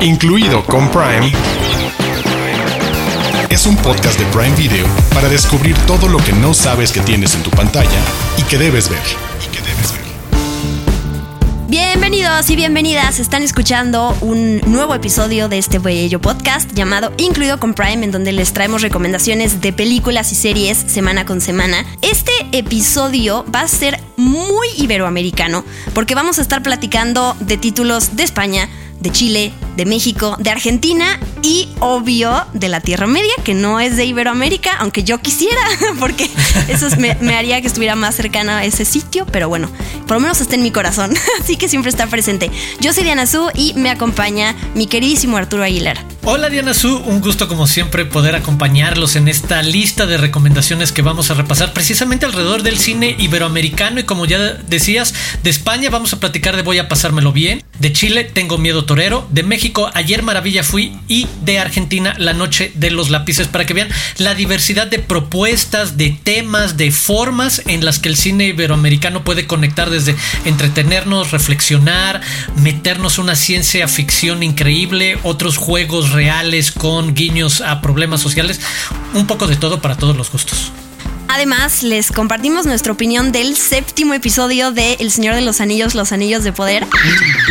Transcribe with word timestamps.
incluido 0.00 0.64
con 0.64 0.88
Prime, 0.90 1.32
es 3.50 3.66
un 3.66 3.76
podcast 3.76 4.18
de 4.18 4.24
Prime 4.26 4.54
Video 4.54 4.86
para 5.12 5.28
descubrir 5.28 5.76
todo 5.86 6.08
lo 6.08 6.18
que 6.18 6.32
no 6.32 6.54
sabes 6.54 6.92
que 6.92 7.00
tienes 7.00 7.34
en 7.34 7.42
tu 7.42 7.50
pantalla 7.50 8.00
y 8.36 8.42
que 8.42 8.58
debes 8.58 8.88
ver. 8.88 9.00
Bienvenidos 11.68 12.48
y 12.48 12.56
bienvenidas. 12.56 13.20
Están 13.20 13.42
escuchando 13.42 14.16
un 14.22 14.62
nuevo 14.66 14.94
episodio 14.94 15.50
de 15.50 15.58
este 15.58 15.78
bello 15.78 16.18
podcast 16.18 16.72
llamado 16.72 17.12
Incluido 17.18 17.60
con 17.60 17.74
Prime, 17.74 18.02
en 18.04 18.10
donde 18.10 18.32
les 18.32 18.54
traemos 18.54 18.80
recomendaciones 18.80 19.60
de 19.60 19.74
películas 19.74 20.32
y 20.32 20.34
series 20.34 20.78
semana 20.78 21.26
con 21.26 21.42
semana. 21.42 21.84
Este 22.00 22.32
episodio 22.52 23.44
va 23.54 23.60
a 23.60 23.68
ser 23.68 24.00
muy 24.16 24.66
iberoamericano 24.78 25.62
porque 25.92 26.14
vamos 26.14 26.38
a 26.38 26.42
estar 26.42 26.62
platicando 26.62 27.36
de 27.40 27.58
títulos 27.58 28.16
de 28.16 28.22
España, 28.22 28.70
de 29.00 29.10
Chile, 29.10 29.52
de 29.76 29.84
México, 29.86 30.36
de 30.38 30.50
Argentina 30.50 31.18
y 31.42 31.68
obvio 31.80 32.44
de 32.52 32.68
la 32.68 32.80
Tierra 32.80 33.06
Media, 33.06 33.32
que 33.44 33.54
no 33.54 33.80
es 33.80 33.96
de 33.96 34.04
Iberoamérica, 34.04 34.72
aunque 34.78 35.04
yo 35.04 35.18
quisiera, 35.18 35.60
porque 36.00 36.28
eso 36.68 36.88
me, 36.98 37.36
haría 37.36 37.60
que 37.60 37.66
estuviera 37.66 37.94
más 37.94 38.14
cercana 38.14 38.58
a 38.58 38.64
ese 38.64 38.84
sitio, 38.84 39.26
pero 39.26 39.48
bueno, 39.48 39.70
por 40.06 40.16
lo 40.16 40.20
menos 40.20 40.40
está 40.40 40.56
en 40.56 40.62
mi 40.62 40.70
corazón, 40.70 41.14
así 41.40 41.56
que 41.56 41.68
siempre 41.68 41.90
está 41.90 42.06
presente. 42.06 42.50
Yo 42.80 42.92
soy 42.92 43.04
Diana 43.04 43.26
Su 43.26 43.50
y 43.54 43.74
me 43.74 43.90
acompaña 43.90 44.54
mi 44.74 44.86
queridísimo 44.86 45.36
Arturo 45.36 45.62
Aguilar. 45.62 46.17
Hola 46.30 46.50
Diana 46.50 46.74
Su, 46.74 46.94
un 46.94 47.22
gusto 47.22 47.48
como 47.48 47.66
siempre 47.66 48.04
poder 48.04 48.36
acompañarlos 48.36 49.16
en 49.16 49.28
esta 49.28 49.62
lista 49.62 50.04
de 50.04 50.18
recomendaciones 50.18 50.92
que 50.92 51.00
vamos 51.00 51.30
a 51.30 51.34
repasar 51.34 51.72
precisamente 51.72 52.26
alrededor 52.26 52.62
del 52.62 52.78
cine 52.78 53.16
iberoamericano. 53.18 53.98
Y 53.98 54.02
como 54.02 54.26
ya 54.26 54.38
decías, 54.38 55.14
de 55.42 55.48
España 55.48 55.88
vamos 55.88 56.12
a 56.12 56.20
platicar 56.20 56.54
de 56.54 56.60
Voy 56.60 56.76
a 56.76 56.86
pasármelo 56.86 57.32
bien, 57.32 57.64
de 57.78 57.94
Chile 57.94 58.24
Tengo 58.24 58.58
miedo 58.58 58.84
torero, 58.84 59.26
de 59.30 59.42
México 59.42 59.90
Ayer 59.94 60.22
maravilla 60.22 60.62
fui 60.62 60.98
y 61.08 61.26
de 61.44 61.60
Argentina 61.60 62.14
La 62.18 62.34
noche 62.34 62.72
de 62.74 62.90
los 62.90 63.08
lápices 63.08 63.48
para 63.48 63.64
que 63.64 63.72
vean 63.72 63.88
la 64.18 64.34
diversidad 64.34 64.86
de 64.86 64.98
propuestas, 64.98 65.96
de 65.96 66.10
temas, 66.10 66.76
de 66.76 66.90
formas 66.90 67.62
en 67.66 67.86
las 67.86 68.00
que 68.00 68.10
el 68.10 68.16
cine 68.16 68.48
iberoamericano 68.48 69.24
puede 69.24 69.46
conectar 69.46 69.88
desde 69.88 70.14
entretenernos, 70.44 71.30
reflexionar, 71.30 72.20
meternos 72.56 73.16
una 73.16 73.34
ciencia 73.34 73.88
ficción 73.88 74.42
increíble, 74.42 75.18
otros 75.22 75.56
juegos 75.56 76.17
reales 76.18 76.72
con 76.72 77.14
guiños 77.14 77.60
a 77.60 77.80
problemas 77.80 78.20
sociales, 78.20 78.60
un 79.14 79.28
poco 79.28 79.46
de 79.46 79.54
todo 79.54 79.80
para 79.80 79.94
todos 79.94 80.16
los 80.16 80.32
gustos. 80.32 80.72
Además, 81.28 81.84
les 81.84 82.10
compartimos 82.10 82.66
nuestra 82.66 82.92
opinión 82.92 83.30
del 83.30 83.56
séptimo 83.56 84.14
episodio 84.14 84.72
de 84.72 84.94
El 84.94 85.12
Señor 85.12 85.36
de 85.36 85.42
los 85.42 85.60
Anillos, 85.60 85.94
Los 85.94 86.10
Anillos 86.10 86.42
de 86.42 86.52
Poder. 86.52 86.88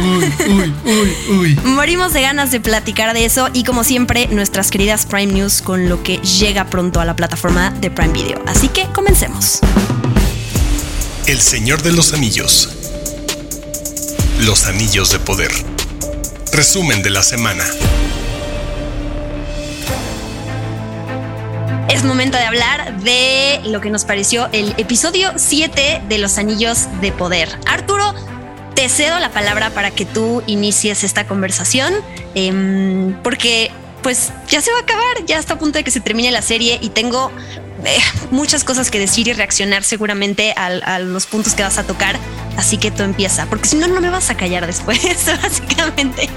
Uy, 0.01 0.33
uy, 0.49 0.73
uy, 0.83 1.37
uy. 1.37 1.59
Morimos 1.63 2.11
de 2.11 2.21
ganas 2.23 2.51
de 2.51 2.59
platicar 2.59 3.13
de 3.13 3.23
eso 3.23 3.47
y 3.53 3.63
como 3.63 3.85
siempre, 3.85 4.27
nuestras 4.27 4.69
queridas 4.69 5.05
Prime 5.05 5.31
News 5.31 5.61
con 5.61 5.87
lo 5.87 6.03
que 6.03 6.17
llega 6.17 6.65
pronto 6.65 6.99
a 6.99 7.05
la 7.05 7.15
plataforma 7.15 7.71
de 7.71 7.89
Prime 7.89 8.11
Video. 8.11 8.43
Así 8.47 8.67
que 8.67 8.85
comencemos. 8.93 9.59
El 11.25 11.39
Señor 11.39 11.81
de 11.83 11.93
los 11.93 12.13
Anillos. 12.13 12.69
Los 14.41 14.65
Anillos 14.65 15.11
de 15.11 15.19
Poder. 15.19 15.51
Resumen 16.51 17.01
de 17.01 17.11
la 17.11 17.23
semana. 17.23 17.63
Es 21.89 22.03
momento 22.03 22.37
de 22.37 22.43
hablar 22.43 22.99
de 22.99 23.61
lo 23.63 23.79
que 23.79 23.89
nos 23.89 24.03
pareció 24.03 24.49
el 24.51 24.73
episodio 24.77 25.31
7 25.37 26.01
de 26.09 26.17
Los 26.17 26.37
Anillos 26.37 26.87
de 26.99 27.13
Poder. 27.13 27.49
Arturo, 27.65 28.13
te 28.75 28.89
cedo 28.89 29.17
la 29.19 29.31
palabra 29.31 29.69
para 29.69 29.91
que 29.91 30.05
tú 30.05 30.43
inicies 30.47 31.05
esta 31.05 31.25
conversación, 31.25 31.93
eh, 32.35 33.13
porque 33.23 33.71
pues 34.03 34.33
ya 34.49 34.59
se 34.59 34.71
va 34.71 34.79
a 34.79 34.81
acabar, 34.81 35.25
ya 35.25 35.39
está 35.39 35.53
a 35.53 35.59
punto 35.59 35.77
de 35.77 35.85
que 35.85 35.91
se 35.91 36.01
termine 36.01 36.29
la 36.29 36.41
serie 36.41 36.77
y 36.81 36.89
tengo 36.89 37.31
eh, 37.85 37.97
muchas 38.31 38.65
cosas 38.65 38.91
que 38.91 38.99
decir 38.99 39.29
y 39.29 39.33
reaccionar 39.33 39.85
seguramente 39.85 40.53
a, 40.57 40.65
a, 40.65 40.99
los 40.99 41.25
puntos 41.25 41.53
que 41.53 41.63
vas 41.63 41.77
a 41.77 41.83
tocar. 41.83 42.17
Así 42.57 42.77
que 42.77 42.91
tú 42.91 43.03
empieza, 43.03 43.45
porque 43.45 43.69
si 43.69 43.77
no, 43.77 43.87
no 43.87 44.01
me 44.01 44.09
vas 44.09 44.29
a 44.29 44.35
callar 44.35 44.67
después, 44.67 44.99
básicamente 45.41 46.29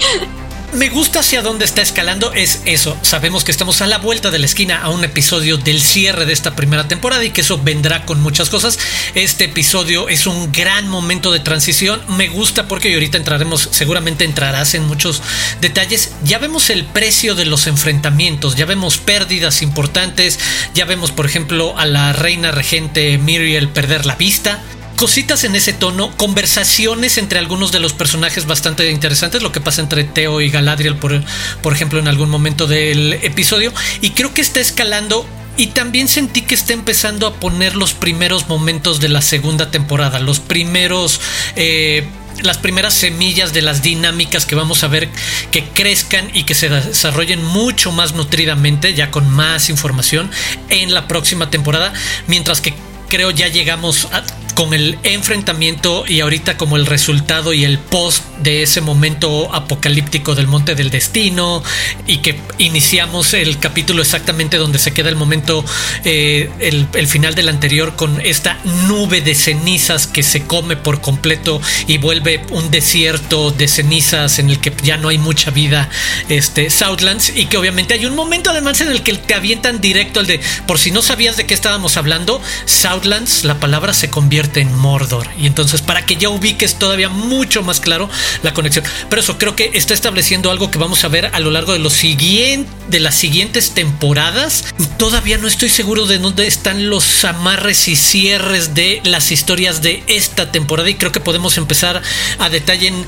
me 0.73 0.89
gusta 0.89 1.19
hacia 1.19 1.41
dónde 1.41 1.65
está 1.65 1.81
escalando 1.81 2.31
es 2.33 2.61
eso. 2.65 2.97
Sabemos 3.01 3.43
que 3.43 3.51
estamos 3.51 3.81
a 3.81 3.87
la 3.87 3.97
vuelta 3.97 4.31
de 4.31 4.39
la 4.39 4.45
esquina 4.45 4.81
a 4.81 4.89
un 4.89 5.03
episodio 5.03 5.57
del 5.57 5.81
cierre 5.81 6.25
de 6.25 6.33
esta 6.33 6.55
primera 6.55 6.87
temporada 6.87 7.23
y 7.23 7.31
que 7.31 7.41
eso 7.41 7.59
vendrá 7.61 8.05
con 8.05 8.21
muchas 8.21 8.49
cosas. 8.49 8.79
Este 9.13 9.45
episodio 9.45 10.07
es 10.07 10.27
un 10.27 10.51
gran 10.51 10.87
momento 10.87 11.31
de 11.31 11.39
transición. 11.39 12.01
Me 12.17 12.29
gusta 12.29 12.67
porque 12.67 12.93
ahorita 12.93 13.17
entraremos, 13.17 13.69
seguramente 13.71 14.23
entrarás 14.23 14.73
en 14.73 14.85
muchos 14.85 15.21
detalles. 15.59 16.13
Ya 16.23 16.37
vemos 16.37 16.69
el 16.69 16.85
precio 16.85 17.35
de 17.35 17.45
los 17.45 17.67
enfrentamientos, 17.67 18.55
ya 18.55 18.65
vemos 18.65 18.97
pérdidas 18.97 19.61
importantes, 19.61 20.39
ya 20.73 20.85
vemos 20.85 21.11
por 21.11 21.25
ejemplo 21.25 21.77
a 21.77 21.85
la 21.85 22.13
reina 22.13 22.51
regente 22.51 23.17
Miriel 23.17 23.69
perder 23.69 24.05
la 24.05 24.15
vista 24.15 24.63
cositas 24.95 25.43
en 25.43 25.55
ese 25.55 25.73
tono, 25.73 26.15
conversaciones 26.17 27.17
entre 27.17 27.39
algunos 27.39 27.71
de 27.71 27.79
los 27.79 27.93
personajes 27.93 28.45
bastante 28.45 28.89
interesantes, 28.91 29.41
lo 29.41 29.51
que 29.51 29.61
pasa 29.61 29.81
entre 29.81 30.03
Teo 30.03 30.41
y 30.41 30.49
Galadriel, 30.49 30.95
por, 30.95 31.23
por 31.61 31.73
ejemplo, 31.73 31.99
en 31.99 32.07
algún 32.07 32.29
momento 32.29 32.67
del 32.67 33.13
episodio, 33.13 33.73
y 34.01 34.11
creo 34.11 34.33
que 34.33 34.41
está 34.41 34.59
escalando 34.59 35.25
y 35.57 35.67
también 35.67 36.07
sentí 36.07 36.41
que 36.41 36.55
está 36.55 36.73
empezando 36.73 37.27
a 37.27 37.33
poner 37.35 37.75
los 37.75 37.93
primeros 37.93 38.47
momentos 38.47 38.99
de 38.99 39.09
la 39.09 39.21
segunda 39.21 39.71
temporada, 39.71 40.19
los 40.19 40.39
primeros... 40.39 41.19
Eh, 41.55 42.07
las 42.43 42.57
primeras 42.57 42.93
semillas 42.95 43.53
de 43.53 43.61
las 43.61 43.83
dinámicas 43.83 44.47
que 44.47 44.55
vamos 44.55 44.83
a 44.83 44.87
ver 44.87 45.09
que 45.51 45.63
crezcan 45.65 46.31
y 46.33 46.43
que 46.43 46.55
se 46.55 46.69
desarrollen 46.69 47.43
mucho 47.43 47.91
más 47.91 48.13
nutridamente, 48.13 48.95
ya 48.95 49.11
con 49.11 49.29
más 49.29 49.69
información 49.69 50.31
en 50.69 50.93
la 50.93 51.07
próxima 51.07 51.51
temporada, 51.51 51.93
mientras 52.27 52.61
que 52.61 52.73
creo 53.09 53.29
ya 53.29 53.49
llegamos 53.49 54.07
a, 54.11 54.23
con 54.51 54.73
el 54.73 54.97
enfrentamiento 55.03 56.03
y 56.07 56.21
ahorita 56.21 56.57
como 56.57 56.77
el 56.77 56.85
resultado 56.85 57.53
y 57.53 57.65
el 57.65 57.79
post 57.79 58.23
de 58.39 58.63
ese 58.63 58.81
momento 58.81 59.53
apocalíptico 59.53 60.35
del 60.35 60.47
Monte 60.47 60.75
del 60.75 60.89
Destino 60.89 61.63
y 62.07 62.17
que 62.17 62.39
iniciamos 62.57 63.33
el 63.33 63.59
capítulo 63.59 64.01
exactamente 64.01 64.57
donde 64.57 64.79
se 64.79 64.93
queda 64.93 65.09
el 65.09 65.15
momento, 65.15 65.63
eh, 66.03 66.49
el, 66.59 66.87
el, 66.93 67.07
final 67.07 67.35
del 67.35 67.49
anterior 67.49 67.95
con 67.95 68.19
esta 68.21 68.59
nube 68.87 69.21
de 69.21 69.35
cenizas 69.35 70.07
que 70.07 70.23
se 70.23 70.43
come 70.43 70.75
por 70.75 71.01
completo 71.01 71.61
y 71.87 71.97
vuelve 71.97 72.43
un 72.51 72.71
desierto 72.71 73.51
de 73.51 73.67
cenizas 73.67 74.39
en 74.39 74.49
el 74.49 74.59
que 74.59 74.73
ya 74.83 74.97
no 74.97 75.09
hay 75.09 75.17
mucha 75.17 75.51
vida, 75.51 75.89
este 76.29 76.69
Southlands 76.69 77.31
y 77.35 77.45
que 77.45 77.57
obviamente 77.57 77.93
hay 77.93 78.05
un 78.05 78.15
momento 78.15 78.49
además 78.49 78.81
en 78.81 78.89
el 78.89 79.03
que 79.03 79.13
te 79.13 79.33
avientan 79.33 79.81
directo 79.81 80.19
el 80.19 80.27
de, 80.27 80.39
por 80.67 80.79
si 80.79 80.91
no 80.91 81.01
sabías 81.01 81.37
de 81.37 81.45
qué 81.45 81.53
estábamos 81.53 81.97
hablando, 81.97 82.41
Southlands, 82.65 83.43
la 83.43 83.59
palabra 83.59 83.93
se 83.93 84.09
convierte 84.09 84.40
en 84.41 84.75
Mordor 84.75 85.27
y 85.37 85.47
entonces 85.47 85.81
para 85.81 86.05
que 86.05 86.15
ya 86.15 86.29
ubiques 86.29 86.75
todavía 86.75 87.09
mucho 87.09 87.63
más 87.63 87.79
claro 87.79 88.09
la 88.43 88.53
conexión. 88.53 88.85
Pero 89.09 89.21
eso 89.21 89.37
creo 89.37 89.55
que 89.55 89.71
está 89.73 89.93
estableciendo 89.93 90.51
algo 90.51 90.71
que 90.71 90.77
vamos 90.77 91.03
a 91.03 91.07
ver 91.07 91.27
a 91.33 91.39
lo 91.39 91.51
largo 91.51 91.73
de 91.73 91.79
los 91.79 91.93
siguientes 91.93 92.81
de 92.89 92.99
las 92.99 93.15
siguientes 93.15 93.71
temporadas. 93.71 94.65
Todavía 94.97 95.37
no 95.37 95.47
estoy 95.47 95.69
seguro 95.69 96.05
de 96.05 96.19
dónde 96.19 96.45
están 96.45 96.89
los 96.89 97.23
amarres 97.25 97.87
y 97.87 97.95
cierres 97.95 98.75
de 98.75 99.01
las 99.05 99.31
historias 99.31 99.81
de 99.81 100.03
esta 100.07 100.51
temporada 100.51 100.89
y 100.89 100.95
creo 100.95 101.11
que 101.11 101.19
podemos 101.19 101.57
empezar 101.57 102.01
a 102.37 102.49
detalle 102.49 102.87
en 102.87 103.05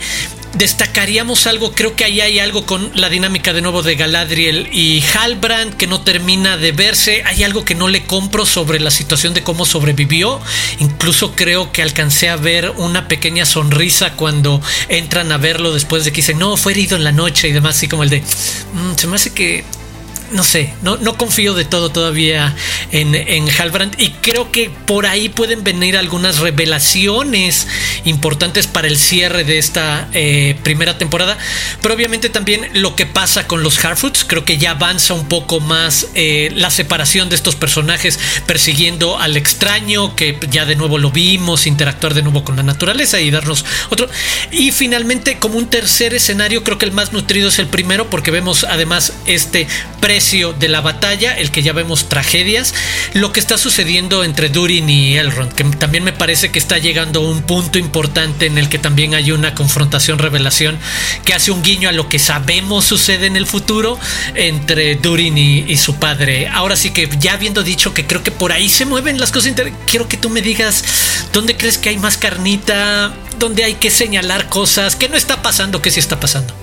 destacaríamos 0.53 1.47
algo, 1.47 1.73
creo 1.73 1.95
que 1.95 2.03
ahí 2.03 2.21
hay 2.21 2.39
algo 2.39 2.65
con 2.65 2.91
la 2.95 3.09
dinámica 3.09 3.53
de 3.53 3.61
nuevo 3.61 3.81
de 3.81 3.95
Galadriel 3.95 4.69
y 4.71 5.03
Halbrand 5.13 5.75
que 5.75 5.87
no 5.87 6.01
termina 6.01 6.57
de 6.57 6.71
verse, 6.71 7.23
hay 7.25 7.43
algo 7.43 7.65
que 7.65 7.75
no 7.75 7.87
le 7.87 8.03
compro 8.05 8.45
sobre 8.45 8.79
la 8.79 8.91
situación 8.91 9.33
de 9.33 9.43
cómo 9.43 9.65
sobrevivió, 9.65 10.39
incluso 10.79 11.35
creo 11.35 11.71
que 11.71 11.81
alcancé 11.81 12.29
a 12.29 12.35
ver 12.35 12.71
una 12.77 13.07
pequeña 13.07 13.45
sonrisa 13.45 14.13
cuando 14.13 14.61
entran 14.89 15.31
a 15.31 15.37
verlo 15.37 15.73
después 15.73 16.05
de 16.05 16.11
que 16.11 16.17
dicen, 16.17 16.39
no, 16.39 16.55
fue 16.57 16.73
herido 16.73 16.95
en 16.95 17.03
la 17.03 17.11
noche 17.11 17.47
y 17.47 17.51
demás, 17.51 17.77
así 17.77 17.87
como 17.87 18.03
el 18.03 18.09
de, 18.09 18.21
mmm, 18.21 18.95
se 18.95 19.07
me 19.07 19.15
hace 19.15 19.33
que 19.33 19.63
no 20.33 20.43
sé, 20.43 20.73
no, 20.81 20.97
no 20.97 21.17
confío 21.17 21.53
de 21.53 21.65
todo 21.65 21.89
todavía 21.89 22.55
en, 22.91 23.15
en 23.15 23.47
Halbrand 23.49 23.99
y 23.99 24.09
creo 24.09 24.51
que 24.51 24.69
por 24.69 25.05
ahí 25.05 25.29
pueden 25.29 25.63
venir 25.63 25.97
algunas 25.97 26.39
revelaciones 26.39 27.67
importantes 28.05 28.67
para 28.67 28.87
el 28.87 28.97
cierre 28.97 29.43
de 29.43 29.57
esta 29.57 30.07
eh, 30.13 30.57
primera 30.63 30.97
temporada, 30.97 31.37
pero 31.81 31.93
obviamente 31.93 32.29
también 32.29 32.67
lo 32.73 32.95
que 32.95 33.05
pasa 33.05 33.47
con 33.47 33.63
los 33.63 33.83
Harfoots, 33.83 34.25
creo 34.25 34.45
que 34.45 34.57
ya 34.57 34.71
avanza 34.71 35.13
un 35.13 35.27
poco 35.27 35.59
más 35.59 36.07
eh, 36.15 36.51
la 36.55 36.69
separación 36.69 37.29
de 37.29 37.35
estos 37.35 37.55
personajes 37.55 38.19
persiguiendo 38.45 39.19
al 39.19 39.37
extraño, 39.37 40.15
que 40.15 40.37
ya 40.49 40.65
de 40.65 40.75
nuevo 40.75 40.97
lo 40.97 41.11
vimos, 41.11 41.67
interactuar 41.67 42.13
de 42.13 42.23
nuevo 42.23 42.43
con 42.43 42.55
la 42.55 42.63
naturaleza 42.63 43.19
y 43.19 43.31
darnos 43.31 43.65
otro. 43.89 44.09
Y 44.51 44.71
finalmente 44.71 45.37
como 45.37 45.57
un 45.57 45.69
tercer 45.69 46.13
escenario, 46.13 46.63
creo 46.63 46.77
que 46.77 46.85
el 46.85 46.91
más 46.91 47.13
nutrido 47.13 47.49
es 47.49 47.59
el 47.59 47.67
primero 47.67 48.09
porque 48.09 48.31
vemos 48.31 48.63
además 48.63 49.13
este 49.25 49.67
pre 50.01 50.19
de 50.31 50.69
la 50.69 50.79
batalla, 50.79 51.37
el 51.37 51.51
que 51.51 51.61
ya 51.61 51.73
vemos 51.73 52.07
tragedias, 52.07 52.73
lo 53.13 53.33
que 53.33 53.41
está 53.41 53.57
sucediendo 53.57 54.23
entre 54.23 54.47
Durin 54.47 54.89
y 54.89 55.17
Elrond, 55.17 55.51
que 55.51 55.65
también 55.65 56.05
me 56.05 56.13
parece 56.13 56.49
que 56.49 56.59
está 56.59 56.77
llegando 56.77 57.19
a 57.19 57.29
un 57.29 57.41
punto 57.43 57.77
importante 57.77 58.45
en 58.45 58.57
el 58.57 58.69
que 58.69 58.79
también 58.79 59.15
hay 59.15 59.31
una 59.31 59.53
confrontación, 59.53 60.19
revelación, 60.19 60.79
que 61.25 61.33
hace 61.33 61.51
un 61.51 61.61
guiño 61.61 61.89
a 61.89 61.91
lo 61.91 62.07
que 62.07 62.19
sabemos 62.19 62.85
sucede 62.85 63.27
en 63.27 63.35
el 63.35 63.45
futuro 63.45 63.99
entre 64.33 64.95
Durin 64.95 65.37
y, 65.37 65.77
su 65.77 65.95
padre. 65.95 66.47
Ahora 66.47 66.77
sí 66.77 66.91
que 66.91 67.09
ya 67.19 67.33
habiendo 67.33 67.61
dicho 67.61 67.93
que 67.93 68.07
creo 68.07 68.23
que 68.23 68.31
por 68.31 68.53
ahí 68.53 68.69
se 68.69 68.85
mueven 68.85 69.19
las 69.19 69.31
cosas, 69.31 69.53
quiero 69.85 70.07
que 70.07 70.15
tú 70.15 70.29
me 70.29 70.41
digas 70.41 70.85
dónde 71.33 71.57
crees 71.57 71.77
que 71.77 71.89
hay 71.89 71.97
más 71.97 72.15
carnita, 72.15 73.13
dónde 73.39 73.65
hay 73.65 73.73
que 73.73 73.91
señalar 73.91 74.47
cosas, 74.47 74.95
qué 74.95 75.09
no 75.09 75.17
está 75.17 75.41
pasando, 75.41 75.81
qué 75.81 75.91
sí 75.91 75.99
está 75.99 76.19
pasando. 76.19 76.62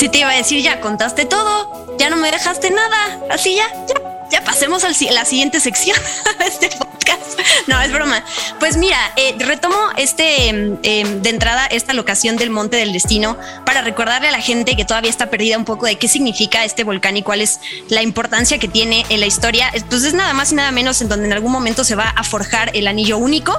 Si 0.00 0.08
te 0.08 0.16
iba 0.16 0.30
a 0.30 0.34
decir, 0.34 0.62
ya 0.62 0.80
contaste 0.80 1.26
todo, 1.26 1.94
ya 1.98 2.08
no 2.08 2.16
me 2.16 2.30
dejaste 2.30 2.70
nada, 2.70 3.20
así 3.30 3.54
ya, 3.54 3.66
ya, 3.86 4.28
ya 4.30 4.42
pasemos 4.42 4.82
a 4.82 4.88
la 4.88 5.24
siguiente 5.26 5.60
sección 5.60 5.94
este 6.40 6.70
podcast. 6.70 7.38
No, 7.66 7.78
es 7.82 7.92
broma. 7.92 8.24
Pues 8.58 8.78
mira, 8.78 8.96
eh, 9.16 9.34
retomo 9.38 9.76
este 9.98 10.48
em, 10.48 10.78
em, 10.84 11.20
de 11.20 11.28
entrada 11.28 11.66
esta 11.66 11.92
locación 11.92 12.38
del 12.38 12.48
Monte 12.48 12.78
del 12.78 12.94
Destino 12.94 13.36
para 13.66 13.82
recordarle 13.82 14.28
a 14.28 14.30
la 14.30 14.40
gente 14.40 14.74
que 14.74 14.86
todavía 14.86 15.10
está 15.10 15.28
perdida 15.28 15.58
un 15.58 15.66
poco 15.66 15.84
de 15.84 15.98
qué 15.98 16.08
significa 16.08 16.64
este 16.64 16.82
volcán 16.82 17.18
y 17.18 17.22
cuál 17.22 17.42
es 17.42 17.60
la 17.90 18.00
importancia 18.00 18.56
que 18.56 18.68
tiene 18.68 19.04
en 19.10 19.20
la 19.20 19.26
historia. 19.26 19.70
Pues 19.90 20.04
es 20.04 20.14
nada 20.14 20.32
más 20.32 20.50
y 20.50 20.54
nada 20.54 20.70
menos 20.70 21.02
en 21.02 21.10
donde 21.10 21.26
en 21.26 21.34
algún 21.34 21.52
momento 21.52 21.84
se 21.84 21.94
va 21.94 22.08
a 22.08 22.24
forjar 22.24 22.70
el 22.74 22.86
anillo 22.86 23.18
único 23.18 23.54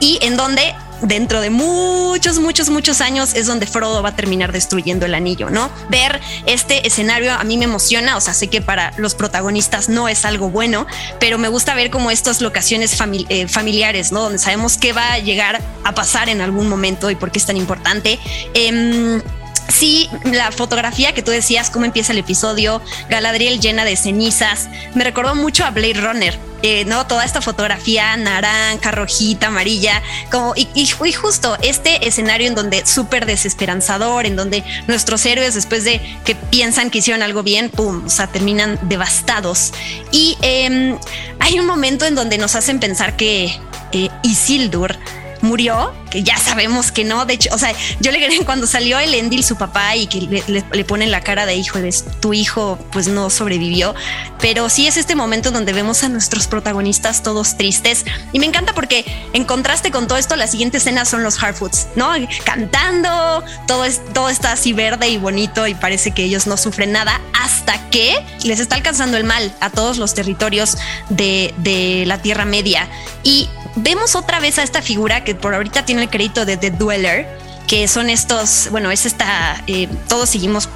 y 0.00 0.18
en 0.20 0.36
donde 0.36 0.74
dentro 1.02 1.40
de 1.40 1.50
muchos, 1.50 2.38
muchos, 2.38 2.70
muchos 2.70 3.00
años 3.00 3.34
es 3.34 3.46
donde 3.46 3.66
Frodo 3.66 4.02
va 4.02 4.10
a 4.10 4.16
terminar 4.16 4.52
destruyendo 4.52 5.06
el 5.06 5.14
anillo, 5.14 5.50
¿no? 5.50 5.70
Ver 5.88 6.20
este 6.46 6.86
escenario 6.86 7.32
a 7.32 7.44
mí 7.44 7.56
me 7.56 7.64
emociona, 7.64 8.16
o 8.16 8.20
sea, 8.20 8.34
sé 8.34 8.48
que 8.48 8.60
para 8.60 8.92
los 8.96 9.14
protagonistas 9.14 9.88
no 9.88 10.08
es 10.08 10.24
algo 10.24 10.50
bueno, 10.50 10.86
pero 11.20 11.38
me 11.38 11.48
gusta 11.48 11.74
ver 11.74 11.90
como 11.90 12.10
estas 12.10 12.40
locaciones 12.40 12.96
eh, 13.28 13.48
familiares, 13.48 14.12
¿no? 14.12 14.22
Donde 14.22 14.38
sabemos 14.38 14.78
qué 14.78 14.92
va 14.92 15.12
a 15.12 15.18
llegar 15.18 15.60
a 15.84 15.94
pasar 15.94 16.28
en 16.28 16.40
algún 16.40 16.68
momento 16.68 17.10
y 17.10 17.14
por 17.14 17.30
qué 17.30 17.38
es 17.38 17.46
tan 17.46 17.56
importante. 17.56 18.18
Em, 18.54 19.22
Sí, 19.68 20.08
la 20.24 20.50
fotografía 20.50 21.12
que 21.12 21.22
tú 21.22 21.30
decías, 21.30 21.68
cómo 21.68 21.84
empieza 21.84 22.12
el 22.12 22.18
episodio, 22.18 22.80
Galadriel 23.10 23.60
llena 23.60 23.84
de 23.84 23.96
cenizas, 23.96 24.68
me 24.94 25.04
recordó 25.04 25.34
mucho 25.34 25.64
a 25.64 25.70
Blade 25.70 26.00
Runner, 26.00 26.38
eh, 26.62 26.86
¿no? 26.86 27.06
Toda 27.06 27.24
esta 27.24 27.42
fotografía 27.42 28.16
naranja, 28.16 28.90
rojita, 28.90 29.48
amarilla, 29.48 30.02
como, 30.30 30.54
y, 30.56 30.68
y, 30.74 30.86
justo 30.86 31.58
este 31.60 32.08
escenario 32.08 32.48
en 32.48 32.54
donde 32.54 32.86
súper 32.86 33.26
desesperanzador, 33.26 34.24
en 34.24 34.36
donde 34.36 34.64
nuestros 34.86 35.24
héroes, 35.26 35.54
después 35.54 35.84
de 35.84 36.00
que 36.24 36.34
piensan 36.34 36.90
que 36.90 36.98
hicieron 36.98 37.22
algo 37.22 37.42
bien, 37.42 37.68
pum, 37.68 38.06
o 38.06 38.10
sea, 38.10 38.26
terminan 38.26 38.78
devastados. 38.88 39.72
Y 40.10 40.38
em, 40.40 40.98
hay 41.40 41.60
un 41.60 41.66
momento 41.66 42.06
en 42.06 42.14
donde 42.14 42.38
nos 42.38 42.54
hacen 42.54 42.80
pensar 42.80 43.16
que 43.16 43.54
eh, 43.92 44.08
Isildur 44.22 44.96
murió, 45.42 45.92
que 46.10 46.22
ya 46.22 46.36
sabemos 46.36 46.92
que 46.92 47.04
no. 47.04 47.24
De 47.24 47.34
hecho, 47.34 47.50
o 47.52 47.58
sea, 47.58 47.72
yo 48.00 48.10
le 48.10 48.18
cuando 48.44 48.66
salió 48.66 48.98
el 48.98 49.14
Endil, 49.14 49.44
su 49.44 49.56
papá, 49.56 49.96
y 49.96 50.06
que 50.06 50.20
le, 50.20 50.64
le, 50.70 50.84
ponen 50.84 51.10
la 51.10 51.20
cara 51.20 51.46
de 51.46 51.54
hijo, 51.54 51.78
de 51.78 51.94
tu 52.20 52.32
hijo, 52.32 52.78
pues 52.92 53.08
no 53.08 53.30
sobrevivió. 53.30 53.94
Pero 54.40 54.68
sí 54.68 54.86
es 54.86 54.96
este 54.96 55.14
momento 55.14 55.50
donde 55.50 55.72
vemos 55.72 56.04
a 56.04 56.08
nuestros 56.08 56.46
protagonistas 56.46 57.22
todos 57.22 57.56
tristes. 57.56 58.04
Y 58.32 58.38
me 58.38 58.46
encanta 58.46 58.74
porque 58.74 59.04
en 59.32 59.44
contraste 59.44 59.90
con 59.90 60.06
todo 60.06 60.18
esto, 60.18 60.36
la 60.36 60.46
siguiente 60.46 60.78
escena 60.78 61.04
son 61.04 61.22
los 61.22 61.38
Hardfoods, 61.38 61.88
¿no? 61.96 62.12
Cantando, 62.44 63.44
todo, 63.66 63.84
es, 63.84 64.00
todo 64.12 64.28
está 64.28 64.52
así 64.52 64.72
verde 64.72 65.08
y 65.08 65.18
bonito 65.18 65.66
y 65.66 65.74
parece 65.74 66.12
que 66.12 66.24
ellos 66.24 66.46
no 66.46 66.56
sufren 66.56 66.92
nada 66.92 67.20
hasta 67.32 67.88
que 67.90 68.24
les 68.44 68.60
está 68.60 68.76
alcanzando 68.76 69.16
el 69.16 69.24
mal 69.24 69.54
a 69.60 69.70
todos 69.70 69.98
los 69.98 70.14
territorios 70.14 70.76
de, 71.08 71.54
de 71.58 72.04
la 72.06 72.20
Tierra 72.22 72.44
Media. 72.44 72.88
Y 73.22 73.48
vemos 73.76 74.16
otra 74.16 74.40
vez 74.40 74.58
a 74.58 74.62
esta 74.62 74.82
figura 74.82 75.24
que 75.28 75.34
por 75.34 75.54
ahorita 75.54 75.84
tiene 75.84 76.04
el 76.04 76.08
crédito 76.08 76.46
de 76.46 76.56
The 76.56 76.70
Dweller, 76.70 77.28
que 77.66 77.86
son 77.86 78.08
estos, 78.08 78.68
bueno, 78.70 78.90
es 78.90 79.04
esta, 79.04 79.62
eh, 79.66 79.86
todos 80.08 80.30
seguimos 80.30 80.70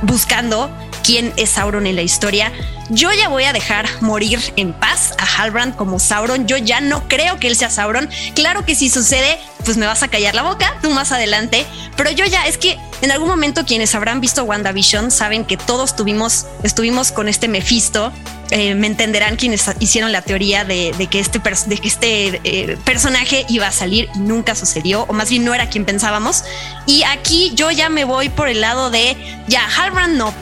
buscando 0.00 0.74
quién 1.04 1.34
es 1.36 1.50
Sauron 1.50 1.86
en 1.86 1.96
la 1.96 2.00
historia. 2.00 2.50
Yo 2.88 3.12
ya 3.12 3.28
voy 3.28 3.44
a 3.44 3.52
dejar 3.52 3.86
morir 4.00 4.40
en 4.56 4.72
paz 4.72 5.12
a 5.18 5.26
Halbrand 5.26 5.76
como 5.76 5.98
Sauron. 5.98 6.46
Yo 6.46 6.56
ya 6.56 6.80
no 6.80 7.08
creo 7.08 7.38
que 7.38 7.48
él 7.48 7.56
sea 7.56 7.68
Sauron. 7.68 8.08
Claro 8.34 8.64
que 8.64 8.74
si 8.74 8.88
sucede, 8.88 9.38
pues 9.66 9.76
me 9.76 9.84
vas 9.84 10.02
a 10.02 10.08
callar 10.08 10.34
la 10.34 10.44
boca, 10.44 10.78
tú 10.80 10.88
más 10.88 11.12
adelante. 11.12 11.66
Pero 11.94 12.10
yo 12.10 12.24
ya, 12.24 12.46
es 12.46 12.56
que 12.56 12.78
en 13.02 13.10
algún 13.10 13.28
momento 13.28 13.66
quienes 13.66 13.94
habrán 13.94 14.22
visto 14.22 14.44
WandaVision 14.44 15.10
saben 15.10 15.44
que 15.44 15.58
todos 15.58 15.94
tuvimos, 15.94 16.46
estuvimos 16.62 17.12
con 17.12 17.28
este 17.28 17.48
Mephisto 17.48 18.14
eh, 18.50 18.74
me 18.74 18.86
entenderán 18.86 19.36
quienes 19.36 19.70
hicieron 19.78 20.12
la 20.12 20.22
teoría 20.22 20.64
de, 20.64 20.92
que 21.10 21.20
este, 21.20 21.38
de 21.38 21.78
que 21.78 21.88
este 21.88 22.40
eh, 22.44 22.76
personaje 22.84 23.46
iba 23.48 23.66
a 23.66 23.72
salir 23.72 24.08
y 24.14 24.18
nunca 24.18 24.54
sucedió, 24.54 25.04
o 25.08 25.12
más 25.12 25.30
bien 25.30 25.44
no 25.44 25.54
era 25.54 25.68
quien 25.68 25.84
pensábamos. 25.84 26.44
Y 26.86 27.02
aquí 27.04 27.52
yo 27.54 27.70
ya 27.70 27.88
me 27.88 28.04
voy 28.04 28.28
por 28.28 28.48
el 28.48 28.60
lado 28.60 28.90
de, 28.90 29.16
ya, 29.46 29.66
Halbrand 29.66 30.16
no, 30.16 30.34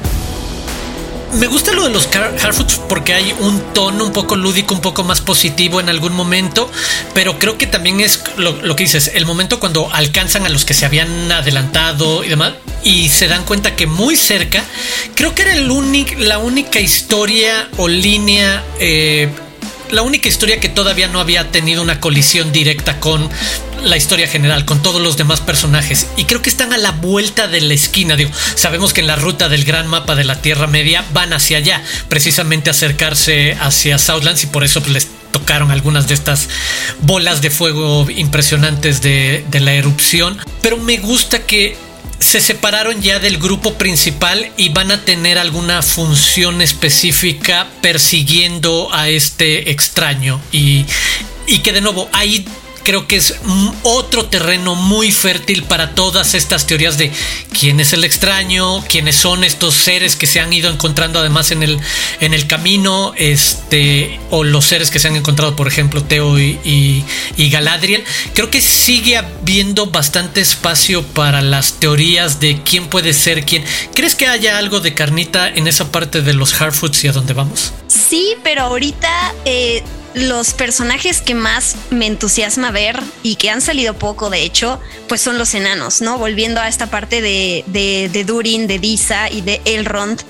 me 1.34 1.46
gusta 1.46 1.72
lo 1.72 1.84
de 1.84 1.90
los 1.90 2.08
Harfoots 2.14 2.80
porque 2.88 3.14
hay 3.14 3.34
un 3.40 3.60
tono 3.72 4.04
un 4.04 4.12
poco 4.12 4.36
lúdico, 4.36 4.74
un 4.74 4.80
poco 4.80 5.04
más 5.04 5.20
positivo 5.20 5.80
en 5.80 5.88
algún 5.88 6.12
momento, 6.14 6.70
pero 7.14 7.38
creo 7.38 7.58
que 7.58 7.66
también 7.66 8.00
es 8.00 8.22
lo, 8.36 8.76
que 8.76 8.84
dices, 8.84 9.12
el 9.14 9.26
momento 9.26 9.60
cuando 9.60 9.92
alcanzan 9.92 10.46
a 10.46 10.48
los 10.48 10.64
que 10.64 10.74
se 10.74 10.86
habían 10.86 11.30
adelantado 11.30 12.24
y 12.24 12.28
demás, 12.28 12.54
y 12.82 13.08
se 13.08 13.28
dan 13.28 13.44
cuenta 13.44 13.76
que 13.76 13.86
muy 13.86 14.16
cerca, 14.16 14.64
creo 15.14 15.34
que 15.34 15.42
era 15.42 15.54
la 15.54 16.38
única 16.38 16.80
historia 16.80 17.68
o 17.76 17.88
línea 17.88 18.64
eh, 18.80 19.30
la 19.90 20.02
única 20.02 20.28
historia 20.28 20.60
que 20.60 20.68
todavía 20.68 21.08
no 21.08 21.20
había 21.20 21.50
tenido 21.50 21.82
una 21.82 22.00
colisión 22.00 22.52
directa 22.52 23.00
con 23.00 23.28
la 23.82 23.96
historia 23.96 24.26
general, 24.26 24.64
con 24.64 24.82
todos 24.82 25.00
los 25.00 25.16
demás 25.16 25.40
personajes. 25.40 26.08
Y 26.16 26.24
creo 26.24 26.42
que 26.42 26.50
están 26.50 26.72
a 26.72 26.78
la 26.78 26.92
vuelta 26.92 27.48
de 27.48 27.60
la 27.60 27.74
esquina. 27.74 28.16
Digo, 28.16 28.30
sabemos 28.54 28.92
que 28.92 29.00
en 29.00 29.06
la 29.06 29.16
ruta 29.16 29.48
del 29.48 29.64
gran 29.64 29.86
mapa 29.86 30.14
de 30.14 30.24
la 30.24 30.40
Tierra 30.40 30.66
Media 30.66 31.04
van 31.12 31.32
hacia 31.32 31.58
allá, 31.58 31.82
precisamente 32.08 32.70
acercarse 32.70 33.56
hacia 33.60 33.98
Southlands 33.98 34.44
y 34.44 34.46
por 34.48 34.64
eso 34.64 34.82
les 34.88 35.08
tocaron 35.32 35.70
algunas 35.70 36.08
de 36.08 36.14
estas 36.14 36.48
bolas 37.00 37.42
de 37.42 37.50
fuego 37.50 38.06
impresionantes 38.10 39.02
de 39.02 39.44
la 39.52 39.74
erupción. 39.74 40.38
Pero 40.62 40.76
me 40.78 40.98
gusta 40.98 41.40
que 41.40 41.76
se 42.28 42.42
separaron 42.42 43.00
ya 43.00 43.18
del 43.20 43.38
grupo 43.38 43.78
principal 43.78 44.52
y 44.58 44.68
van 44.68 44.90
a 44.90 45.02
tener 45.02 45.38
alguna 45.38 45.80
función 45.80 46.60
específica 46.60 47.68
persiguiendo 47.80 48.90
a 48.92 49.08
este 49.08 49.70
extraño 49.70 50.38
y, 50.52 50.84
y 51.46 51.60
que 51.60 51.72
de 51.72 51.80
nuevo 51.80 52.06
ahí 52.12 52.46
creo 52.88 53.06
que 53.06 53.16
es 53.16 53.34
otro 53.82 54.30
terreno 54.30 54.74
muy 54.74 55.12
fértil 55.12 55.62
para 55.64 55.94
todas 55.94 56.32
estas 56.32 56.66
teorías 56.66 56.96
de 56.96 57.12
quién 57.52 57.80
es 57.80 57.92
el 57.92 58.02
extraño, 58.02 58.82
quiénes 58.88 59.14
son 59.14 59.44
estos 59.44 59.74
seres 59.74 60.16
que 60.16 60.26
se 60.26 60.40
han 60.40 60.50
ido 60.54 60.70
encontrando 60.70 61.18
además 61.18 61.50
en 61.50 61.62
el, 61.62 61.78
en 62.20 62.32
el 62.32 62.46
camino, 62.46 63.12
este, 63.18 64.18
o 64.30 64.42
los 64.42 64.64
seres 64.64 64.90
que 64.90 65.00
se 65.00 65.08
han 65.08 65.16
encontrado, 65.16 65.54
por 65.54 65.68
ejemplo, 65.68 66.02
Teo 66.02 66.38
y, 66.38 67.04
Galadriel. 67.36 68.04
Creo 68.32 68.50
que 68.50 68.62
sigue 68.62 69.18
habiendo 69.18 69.88
bastante 69.88 70.40
espacio 70.40 71.02
para 71.02 71.42
las 71.42 71.74
teorías 71.74 72.40
de 72.40 72.62
quién 72.62 72.86
puede 72.86 73.12
ser 73.12 73.44
quién. 73.44 73.64
¿Crees 73.94 74.14
que 74.14 74.28
haya 74.28 74.56
algo 74.56 74.80
de 74.80 74.94
carnita 74.94 75.46
en 75.46 75.66
esa 75.66 75.92
parte 75.92 76.22
de 76.22 76.32
los 76.32 76.54
Hardfoods 76.54 77.04
y 77.04 77.08
a 77.08 77.12
dónde 77.12 77.34
vamos? 77.34 77.74
Sí, 77.86 78.34
pero 78.42 78.62
ahorita 78.62 79.34
eh, 79.44 79.82
los 80.14 80.54
personajes 80.54 81.20
que 81.20 81.34
más 81.34 81.76
me 81.90 82.06
entusiasma 82.06 82.70
ver 82.70 83.00
y 83.22 83.36
que 83.36 83.50
han 83.50 83.60
salido 83.60 83.94
poco, 83.98 84.30
de 84.30 84.42
hecho, 84.42 84.80
pues 85.08 85.20
son 85.20 85.38
los 85.38 85.54
enanos, 85.54 86.00
¿no? 86.00 86.18
Volviendo 86.18 86.60
a 86.60 86.68
esta 86.68 86.88
parte 86.88 87.20
de, 87.20 87.64
de, 87.66 88.24
Durin, 88.24 88.66
de 88.66 88.78
Disa 88.78 89.30
y 89.30 89.42
de 89.42 89.60
Elrond, 89.64 90.20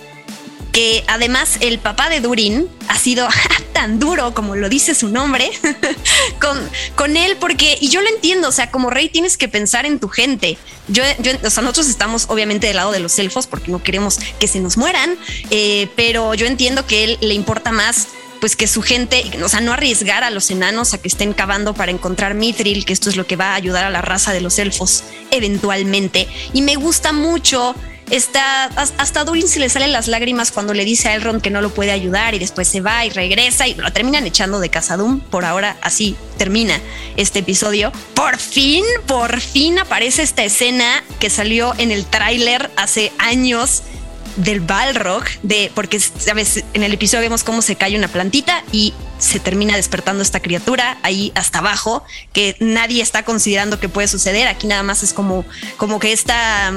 que 0.73 1.05
además 1.07 1.57
el 1.61 1.79
papá 1.79 2.09
de 2.09 2.21
Durin 2.21 2.69
ha 2.89 2.99
sido 2.99 3.29
tan 3.73 3.99
duro 3.99 4.35
como 4.35 4.57
lo 4.57 4.69
dice 4.69 4.95
su 4.95 5.09
nombre 5.09 5.51
con, 6.41 6.59
con 6.95 7.17
él, 7.17 7.37
porque, 7.39 7.79
y 7.81 7.89
yo 7.89 8.03
lo 8.03 8.09
entiendo, 8.09 8.49
o 8.49 8.53
sea, 8.53 8.71
como 8.71 8.91
rey 8.91 9.09
tienes 9.09 9.37
que 9.37 9.49
pensar 9.49 9.87
en 9.87 9.99
tu 9.99 10.09
gente. 10.09 10.59
Yo, 10.89 11.03
nosotros 11.43 11.89
estamos 11.89 12.27
obviamente 12.29 12.67
del 12.67 12.77
lado 12.77 12.93
de 12.93 13.01
los 13.01 13.19
elfos 13.19 13.47
porque 13.47 13.71
no 13.71 13.83
queremos 13.83 14.19
que 14.41 14.49
se 14.49 14.61
nos 14.61 14.77
mueran, 14.77 15.17
eh, 15.51 15.89
pero 15.97 16.35
yo 16.35 16.47
entiendo 16.47 16.87
que 16.87 17.05
él 17.05 17.19
le 17.21 17.35
importa 17.35 17.73
más 17.73 18.09
pues 18.41 18.57
que 18.57 18.67
su 18.67 18.83
gente, 18.83 19.25
o 19.43 19.49
sea, 19.49 19.61
no 19.61 19.73
arriesgar 19.73 20.25
a 20.25 20.31
los 20.31 20.51
enanos 20.51 20.95
a 20.95 20.99
que 20.99 21.09
estén 21.09 21.33
cavando 21.33 21.75
para 21.75 21.91
encontrar 21.91 22.35
Mithril, 22.35 22.85
que 22.85 22.93
esto 22.93 23.11
es 23.11 23.17
lo 23.17 23.27
que 23.27 23.37
va 23.37 23.53
a 23.53 23.55
ayudar 23.55 23.85
a 23.85 23.91
la 23.91 24.03
raza 24.03 24.33
de 24.33 24.41
los 24.41 24.59
elfos 24.59 25.05
eventualmente. 25.31 26.29
Y 26.53 26.63
me 26.63 26.77
gusta 26.77 27.13
mucho 27.13 27.75
Está, 28.11 28.65
hasta 28.65 29.21
a 29.21 29.25
Durin 29.25 29.47
se 29.49 29.61
le 29.61 29.69
salen 29.69 29.93
las 29.93 30.09
lágrimas 30.09 30.51
cuando 30.51 30.73
le 30.73 30.87
dice 30.87 31.09
a 31.09 31.15
Elrond 31.15 31.43
que 31.43 31.51
no 31.51 31.61
lo 31.61 31.69
puede 31.69 31.91
ayudar 31.91 32.35
y 32.35 32.39
después 32.39 32.67
se 32.67 32.81
va 32.81 33.05
y 33.05 33.11
regresa 33.11 33.69
y 33.69 33.75
lo 33.75 33.93
terminan 33.93 34.27
echando 34.27 34.61
de 34.61 34.71
Casadum. 34.71 35.21
Por 35.21 35.45
ahora 35.45 35.77
así 35.83 36.17
termina 36.39 36.81
este 37.17 37.41
episodio. 37.41 37.93
Por 38.15 38.39
fin, 38.39 38.85
por 39.07 39.41
fin 39.41 39.79
aparece 39.79 40.23
esta 40.23 40.43
escena 40.43 41.05
que 41.21 41.29
salió 41.29 41.75
en 41.77 41.91
el 41.91 42.07
tráiler 42.07 42.71
hace 42.77 43.13
años 43.19 43.83
del 44.39 44.61
Balrog, 44.61 45.25
de, 45.43 45.71
porque 45.75 46.01
sabes, 46.01 46.65
en 46.73 46.83
el 46.83 46.93
episodio 46.93 47.23
vemos 47.23 47.45
cómo 47.45 47.61
se 47.61 47.77
cae 47.77 47.97
una 47.97 48.09
plantita 48.09 48.65
y 48.73 48.95
se 49.19 49.41
termina 49.41 49.77
despertando 49.77 50.23
esta 50.23 50.41
criatura 50.41 50.99
ahí 51.03 51.33
hasta 51.35 51.59
abajo, 51.59 52.05
que 52.33 52.57
nadie 52.61 53.03
está 53.03 53.25
considerando 53.25 53.81
que 53.81 53.89
puede 53.89 54.09
suceder. 54.09 54.47
Aquí 54.49 54.67
nada 54.67 54.83
más 54.83 55.03
es 55.03 55.13
como, 55.13 55.45
como 55.77 55.99
que 55.99 56.13
esta 56.13 56.73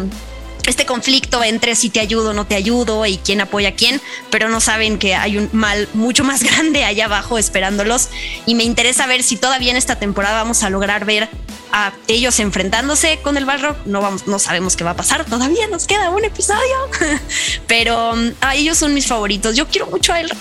este 0.67 0.85
conflicto 0.85 1.43
entre 1.43 1.75
si 1.75 1.89
te 1.89 1.99
ayudo 1.99 2.31
o 2.31 2.33
no 2.33 2.45
te 2.45 2.55
ayudo 2.55 3.05
y 3.05 3.17
quién 3.17 3.41
apoya 3.41 3.69
a 3.69 3.71
quién, 3.73 4.01
pero 4.29 4.49
no 4.49 4.61
saben 4.61 4.97
que 4.99 5.15
hay 5.15 5.37
un 5.37 5.49
mal 5.51 5.87
mucho 5.93 6.23
más 6.23 6.43
grande 6.43 6.85
allá 6.85 7.05
abajo 7.05 7.37
esperándolos. 7.37 8.09
Y 8.45 8.55
me 8.55 8.63
interesa 8.63 9.07
ver 9.07 9.23
si 9.23 9.37
todavía 9.37 9.71
en 9.71 9.77
esta 9.77 9.97
temporada 9.97 10.35
vamos 10.35 10.63
a 10.63 10.69
lograr 10.69 11.05
ver 11.05 11.29
a 11.71 11.93
ellos 12.07 12.39
enfrentándose 12.39 13.19
con 13.21 13.37
el 13.37 13.45
Balrog. 13.45 13.75
No 13.85 14.01
vamos, 14.01 14.27
no 14.27 14.39
sabemos 14.39 14.75
qué 14.75 14.83
va 14.83 14.91
a 14.91 14.95
pasar. 14.95 15.25
Todavía 15.25 15.67
nos 15.67 15.87
queda 15.87 16.09
un 16.09 16.25
episodio, 16.25 16.59
pero 17.67 18.13
um, 18.13 18.31
ellos 18.53 18.77
son 18.77 18.93
mis 18.93 19.07
favoritos. 19.07 19.55
Yo 19.55 19.67
quiero 19.67 19.87
mucho 19.87 20.13
a 20.13 20.21
él. 20.21 20.31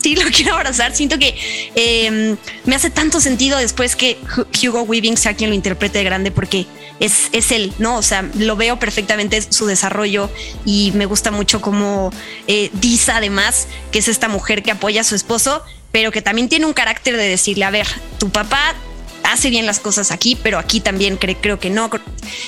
Sí, 0.00 0.14
lo 0.16 0.30
quiero 0.30 0.54
abrazar. 0.54 0.94
Siento 0.94 1.18
que 1.18 1.34
em, 1.74 2.36
me 2.64 2.74
hace 2.74 2.90
tanto 2.90 3.20
sentido 3.20 3.58
después 3.58 3.96
que 3.96 4.18
Hugo 4.62 4.82
Weaving 4.82 5.16
sea 5.16 5.34
quien 5.34 5.50
lo 5.50 5.56
interprete 5.56 5.98
de 5.98 6.04
grande, 6.04 6.30
porque 6.30 6.66
es, 7.00 7.28
es 7.32 7.52
él, 7.52 7.72
¿no? 7.78 7.96
O 7.96 8.02
sea, 8.02 8.28
lo 8.34 8.56
veo 8.56 8.78
perfectamente 8.78 9.40
su 9.42 9.66
desarrollo 9.66 10.30
y 10.64 10.92
me 10.94 11.06
gusta 11.06 11.30
mucho 11.30 11.60
como 11.60 12.12
eh, 12.46 12.70
Disa, 12.74 13.16
además, 13.16 13.68
que 13.92 14.00
es 14.00 14.08
esta 14.08 14.28
mujer 14.28 14.62
que 14.62 14.70
apoya 14.70 15.00
a 15.00 15.04
su 15.04 15.14
esposo, 15.14 15.62
pero 15.92 16.10
que 16.10 16.22
también 16.22 16.48
tiene 16.48 16.66
un 16.66 16.72
carácter 16.72 17.16
de 17.16 17.28
decirle, 17.28 17.64
a 17.64 17.70
ver, 17.70 17.86
tu 18.18 18.30
papá 18.30 18.74
hace 19.32 19.50
bien 19.50 19.66
las 19.66 19.78
cosas 19.78 20.10
aquí, 20.10 20.36
pero 20.42 20.58
aquí 20.58 20.80
también 20.80 21.16
creo 21.16 21.60
que 21.60 21.70
no, 21.70 21.90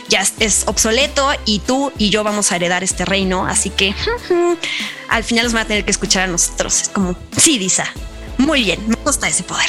ya 0.09 0.25
es 0.39 0.65
obsoleto 0.67 1.31
y 1.45 1.61
tú 1.61 1.93
y 1.99 2.11
yo 2.11 2.25
vamos 2.25 2.53
a 2.53 2.57
heredar 2.57 2.83
este 2.83 3.05
reino, 3.05 3.47
así 3.47 3.71
que 3.71 3.95
al 5.09 5.25
final 5.25 5.45
nos 5.45 5.53
van 5.53 5.65
a 5.65 5.67
tener 5.67 5.85
que 5.85 5.91
escuchar 5.91 6.25
a 6.25 6.27
nosotros. 6.27 6.83
Es 6.83 6.89
como, 6.89 7.17
sí, 7.37 7.59
Disa, 7.59 7.87
muy 8.39 8.65
bien, 8.65 8.81
me 8.89 8.97
gusta 8.97 9.29
ese 9.29 9.43
poder. 9.43 9.69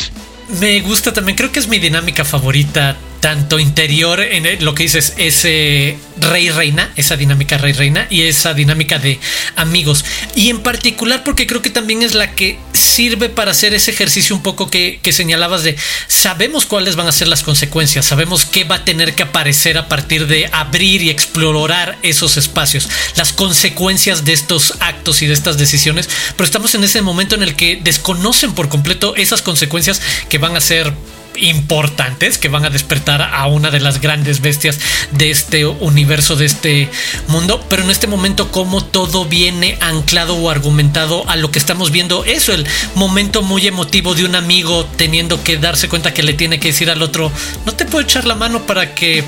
Me 0.60 0.82
gusta 0.82 1.14
también, 1.14 1.38
creo 1.38 1.52
que 1.52 1.60
es 1.60 1.68
mi 1.68 1.80
dinámica 1.80 2.26
favorita 2.26 2.98
tanto 3.22 3.60
interior 3.60 4.20
en 4.20 4.66
lo 4.66 4.76
que 4.76 4.84
dices, 4.84 5.14
ese 5.18 5.98
rey-reina, 6.20 6.92
esa 6.96 7.16
dinámica 7.16 7.58
rey-reina 7.58 8.08
y 8.10 8.24
esa 8.24 8.54
dinámica 8.54 8.98
de 9.00 9.20
amigos. 9.56 10.04
Y 10.36 10.50
en 10.50 10.62
particular 10.62 11.24
porque 11.24 11.48
creo 11.48 11.62
que 11.62 11.70
también 11.70 12.02
es 12.02 12.16
la 12.16 12.34
que 12.34 12.58
sirve 12.74 13.30
para 13.30 13.52
hacer 13.52 13.74
ese 13.74 13.92
ejercicio 13.92 14.36
un 14.36 14.42
poco 14.42 14.70
que, 14.70 15.00
señalabas 15.12 15.64
de 15.64 15.78
sabemos 16.08 16.66
cuáles 16.66 16.96
van 16.96 17.08
a 17.08 17.12
ser 17.12 17.28
las 17.28 17.44
consecuencias, 17.44 18.06
sabemos 18.06 18.46
qué 18.46 18.64
va 18.64 18.78
a 18.78 18.86
tener 18.86 19.14
que 19.14 19.24
aparecer 19.24 19.78
a 19.78 19.88
partir 19.88 20.26
de 20.26 20.50
abrir 20.52 21.04
y 21.04 21.10
explorar 21.10 22.00
esos 22.02 22.38
espacios, 22.38 22.90
las 23.16 23.34
consecuencias 23.34 24.26
de 24.26 24.34
estos 24.34 24.76
actos 24.80 25.22
y 25.22 25.28
de 25.28 25.34
estas 25.34 25.58
decisiones, 25.58 26.10
pero 26.36 26.46
estamos 26.46 26.74
en 26.74 26.84
ese 26.84 27.02
momento 27.02 27.36
en 27.36 27.44
el 27.44 27.56
que 27.56 27.80
desconocen 27.84 28.54
por 28.54 28.68
completo 28.68 29.16
esas 29.16 29.42
consecuencias 29.42 30.02
que 30.30 30.38
van 30.38 30.56
a 30.56 30.62
ser 30.62 30.94
importantes 31.36 32.38
que 32.38 32.50
van 32.50 32.66
a 32.66 32.70
despertar 32.70 33.22
a 33.22 33.48
una 33.48 33.72
de 33.72 33.80
las 33.80 34.02
grandes 34.02 34.42
bestias 34.42 34.80
de 35.12 35.32
este 35.32 35.66
universo, 35.66 36.36
de 36.36 36.46
este 36.46 36.90
mundo. 37.28 37.64
Pero 37.70 37.84
en 37.84 37.90
este 37.90 38.08
momento, 38.08 38.52
como 38.52 38.84
todo 38.84 39.26
viene 39.26 39.78
anclado 39.82 40.36
o 40.36 40.50
argumentado 40.50 41.28
a 41.30 41.36
lo 41.36 41.52
que 41.52 41.60
estamos 41.60 41.92
viendo, 41.92 42.26
eso, 42.26 42.54
el 42.54 42.68
momento 42.96 43.42
muy 43.42 43.68
emotivo 43.68 44.16
de 44.16 44.26
un 44.26 44.36
amigo 44.36 44.86
teniendo 44.98 45.44
que 45.44 45.58
darse 45.58 45.90
cuenta 45.90 46.14
que 46.14 46.24
le 46.24 46.34
tiene 46.34 46.60
que 46.60 46.70
decir 46.70 46.90
al 46.90 47.02
otro, 47.02 47.32
no 47.66 47.74
te 47.74 47.86
puedo 47.86 48.04
echar 48.04 48.26
la 48.26 48.36
mano 48.36 48.66
para 48.66 48.94
que 48.96 49.24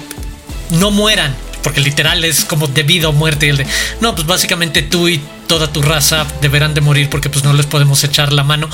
no 0.72 0.91
mueran 0.91 1.36
porque 1.63 1.79
literal 1.79 2.24
es 2.25 2.43
como 2.43 2.67
debido 2.67 3.10
a 3.10 3.12
muerte. 3.13 3.50
El 3.50 3.57
de, 3.57 3.67
no, 4.01 4.13
pues 4.13 4.27
básicamente 4.27 4.81
tú 4.81 5.07
y 5.07 5.22
toda 5.53 5.72
tu 5.72 5.83
raza 5.83 6.25
deberán 6.41 6.74
de 6.74 6.81
morir 6.81 7.12
porque 7.12 7.29
pues 7.29 7.43
no 7.43 7.53
les 7.53 7.67
podemos 7.67 8.03
echar 8.03 8.33
la 8.33 8.43
mano 8.43 8.67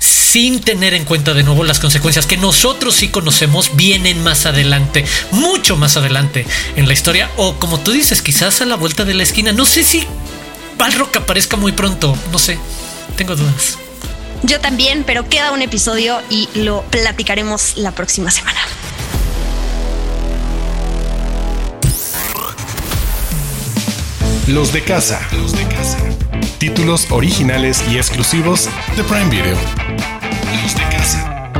sin 0.00 0.60
tener 0.60 0.92
en 0.92 1.04
cuenta 1.04 1.32
de 1.32 1.44
nuevo 1.44 1.62
las 1.62 1.78
consecuencias 1.78 2.26
que 2.26 2.36
nosotros 2.36 2.96
sí 2.96 3.06
conocemos 3.06 3.76
vienen 3.76 4.20
más 4.24 4.44
adelante, 4.44 5.04
mucho 5.30 5.76
más 5.76 5.96
adelante 5.96 6.44
en 6.74 6.88
la 6.88 6.92
historia 6.92 7.30
o 7.36 7.54
como 7.60 7.78
tú 7.78 7.92
dices, 7.92 8.20
quizás 8.20 8.60
a 8.62 8.64
la 8.64 8.74
vuelta 8.74 9.04
de 9.04 9.14
la 9.14 9.22
esquina. 9.22 9.52
No 9.52 9.64
sé 9.64 9.84
si 9.84 10.04
Balrock 10.76 11.18
aparezca 11.18 11.56
muy 11.56 11.70
pronto, 11.70 12.18
no 12.32 12.40
sé, 12.40 12.58
tengo 13.16 13.36
dudas. 13.36 13.78
Yo 14.42 14.58
también, 14.58 15.04
pero 15.06 15.28
queda 15.28 15.52
un 15.52 15.62
episodio 15.62 16.20
y 16.30 16.48
lo 16.56 16.82
platicaremos 16.90 17.76
la 17.76 17.92
próxima 17.92 18.32
semana. 18.32 18.58
Los 24.46 24.74
de 24.74 24.82
casa. 24.82 25.26
Los 25.32 25.56
de 25.56 25.66
casa. 25.68 25.96
Títulos 26.58 27.10
originales 27.10 27.82
y 27.90 27.96
exclusivos 27.96 28.68
de 28.94 29.02
Prime 29.04 29.30
Video. 29.30 29.56
Los 30.62 30.74
de 30.74 30.82
casa. 30.94 31.50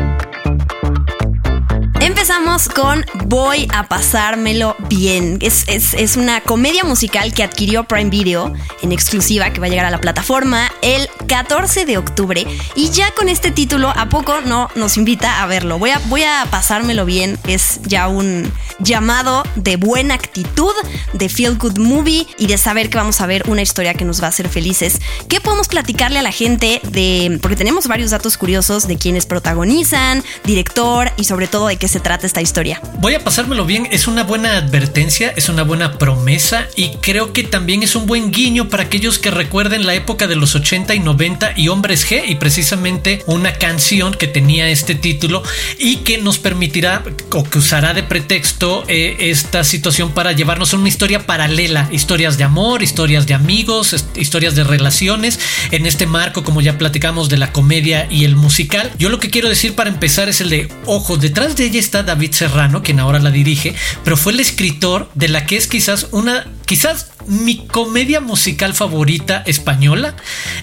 Empezamos 2.00 2.69
con 2.69 3.07
Voy 3.25 3.67
a 3.73 3.88
pasármelo 3.88 4.76
bien. 4.91 5.38
Es, 5.41 5.64
es, 5.67 6.17
una 6.19 6.43
comedia 6.43 6.85
musical 6.85 7.33
que 7.33 7.43
adquirió 7.43 7.85
Prime 7.85 8.11
Video 8.11 8.53
en 8.83 8.93
exclusiva 8.93 9.50
que 9.50 9.61
va 9.61 9.67
a 9.67 9.71
llegar 9.71 9.87
a 9.87 9.91
la 9.91 10.03
plataforma 10.03 10.71
el 10.85 11.09
14 11.26 11.87
de 11.87 11.97
octubre. 11.97 12.47
Y 12.76 12.91
ya 12.91 13.11
con 13.12 13.29
este 13.29 13.50
título, 13.50 13.88
¿a 13.88 14.09
poco 14.09 14.41
no 14.43 14.69
nos 14.76 14.97
invita 14.97 15.43
a 15.43 15.47
verlo? 15.47 15.79
Voy 15.79 15.91
a, 15.91 15.99
voy 16.07 16.23
a 16.23 16.47
pasármelo 16.50 17.07
bien. 17.07 17.38
Es 17.49 17.81
ya 17.87 18.07
un 18.07 18.53
llamado 18.81 19.45
de 19.57 19.76
buena 19.76 20.14
actitud, 20.14 20.73
de 21.14 21.29
feel 21.29 21.57
good 21.57 21.79
movie 21.79 22.26
y 22.38 22.47
de 22.47 22.59
saber 22.59 22.91
que 22.91 22.99
vamos 22.99 23.21
a 23.23 23.26
ver 23.26 23.45
una 23.49 23.62
historia 23.62 23.95
que 23.95 24.05
nos 24.05 24.21
va 24.21 24.26
a 24.26 24.29
hacer 24.29 24.49
felices. 24.49 25.00
¿Qué 25.29 25.41
podemos 25.41 25.69
platicarle 25.69 26.19
a 26.19 26.23
la 26.23 26.33
gente 26.33 26.81
de.? 26.85 27.38
Porque 27.41 27.57
tenemos 27.57 27.88
varios 27.88 28.11
datos 28.11 28.37
curiosos 28.37 28.87
de 28.87 28.99
quienes 28.99 29.25
protagonizan, 29.25 30.23
director 30.45 31.11
y 31.17 31.25
sobre 31.25 31.47
todo 31.47 31.69
de 31.69 31.79
qué 31.79 31.88
se 31.88 32.00
trata 32.00 32.26
esta 32.26 32.43
historia. 32.43 32.81
Voy 32.99 33.14
a 33.14 33.25
pasármelo 33.25 33.64
bien. 33.64 33.88
Es 33.91 34.07
una 34.07 34.23
buena 34.23 34.59
advertencia, 34.59 35.33
es 35.35 35.49
una 35.49 35.62
buena 35.62 35.97
promesa 35.97 36.69
y 36.76 36.97
creo 36.97 37.33
que 37.33 37.43
también 37.43 37.83
es 37.83 37.97
un 37.97 38.07
buen 38.07 38.31
guiño 38.31 38.69
para 38.69 38.83
aquellos 38.83 39.19
que 39.19 39.31
recuerden 39.31 39.87
la 39.87 39.95
época 39.95 40.26
de 40.26 40.37
los 40.37 40.55
80 40.55 40.74
y 40.75 40.99
90 40.99 41.52
y 41.57 41.69
Hombres 41.69 42.04
G 42.11 42.25
y 42.26 42.35
precisamente 42.35 43.23
una 43.26 43.52
canción 43.52 44.12
que 44.12 44.26
tenía 44.26 44.69
este 44.71 44.97
título 44.97 45.45
y 45.78 45.99
que 45.99 46.19
nos 46.19 46.38
permitirá 46.38 47.04
o 47.31 47.45
que 47.45 47.59
usará 47.59 47.95
de 47.95 48.02
pretexto 48.02 48.83
eh, 48.88 49.16
esta 49.21 49.62
situación 49.62 50.11
para 50.11 50.33
llevarnos 50.33 50.75
a 50.75 50.76
una 50.76 50.88
historia 50.88 51.26
paralela, 51.26 51.88
historias 51.93 52.38
de 52.38 52.45
amor, 52.45 52.83
historias 52.83 53.28
de 53.28 53.35
amigos, 53.35 53.95
historias 54.16 54.57
de 54.57 54.64
relaciones, 54.64 55.38
en 55.71 55.87
este 55.87 56.07
marco, 56.07 56.43
como 56.43 56.61
ya 56.61 56.76
platicamos, 56.76 57.28
de 57.28 57.37
la 57.37 57.52
comedia 57.52 58.09
y 58.11 58.25
el 58.25 58.35
musical. 58.35 58.90
Yo 58.99 59.11
lo 59.11 59.21
que 59.21 59.31
quiero 59.31 59.49
decir 59.49 59.76
para 59.76 59.90
empezar 59.90 60.28
es 60.28 60.40
el 60.40 60.50
de, 60.50 60.69
ojo, 60.87 61.16
detrás 61.16 61.54
de 61.54 61.66
ella 61.66 61.78
está 61.78 62.02
David 62.02 62.33
Serrano, 62.33 62.83
quien 62.83 62.99
ahora 62.99 63.21
la 63.21 63.31
dirige, 63.31 63.76
pero 64.02 64.16
fue 64.16 64.33
el 64.33 64.40
escritor 64.40 65.09
de 65.14 65.28
la 65.28 65.47
que 65.47 65.57
es 65.57 65.69
quizás 65.69 66.09
una, 66.11 66.49
quizás 66.66 67.12
mi 67.26 67.66
comedia 67.66 68.21
musical 68.21 68.75
favorita 68.75 69.43
española 69.47 70.16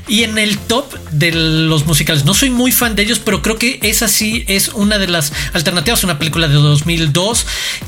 y 0.08 0.24
en 0.24 0.38
el 0.38 0.58
top 0.58 0.94
de 1.12 1.32
los 1.32 1.86
musicales. 1.86 2.26
No 2.26 2.34
soy 2.34 2.50
muy 2.50 2.72
fan 2.72 2.96
de 2.96 3.04
ellos, 3.04 3.20
pero 3.20 3.42
creo 3.42 3.58
que 3.58 3.80
esa 3.84 4.08
sí 4.08 4.44
es 4.48 4.70
una 4.70 4.98
de 4.98 5.08
las 5.08 5.34
alternativas. 5.54 6.04
Una 6.04 6.20
película 6.20 6.48
de 6.48 6.56
2002 6.56 7.46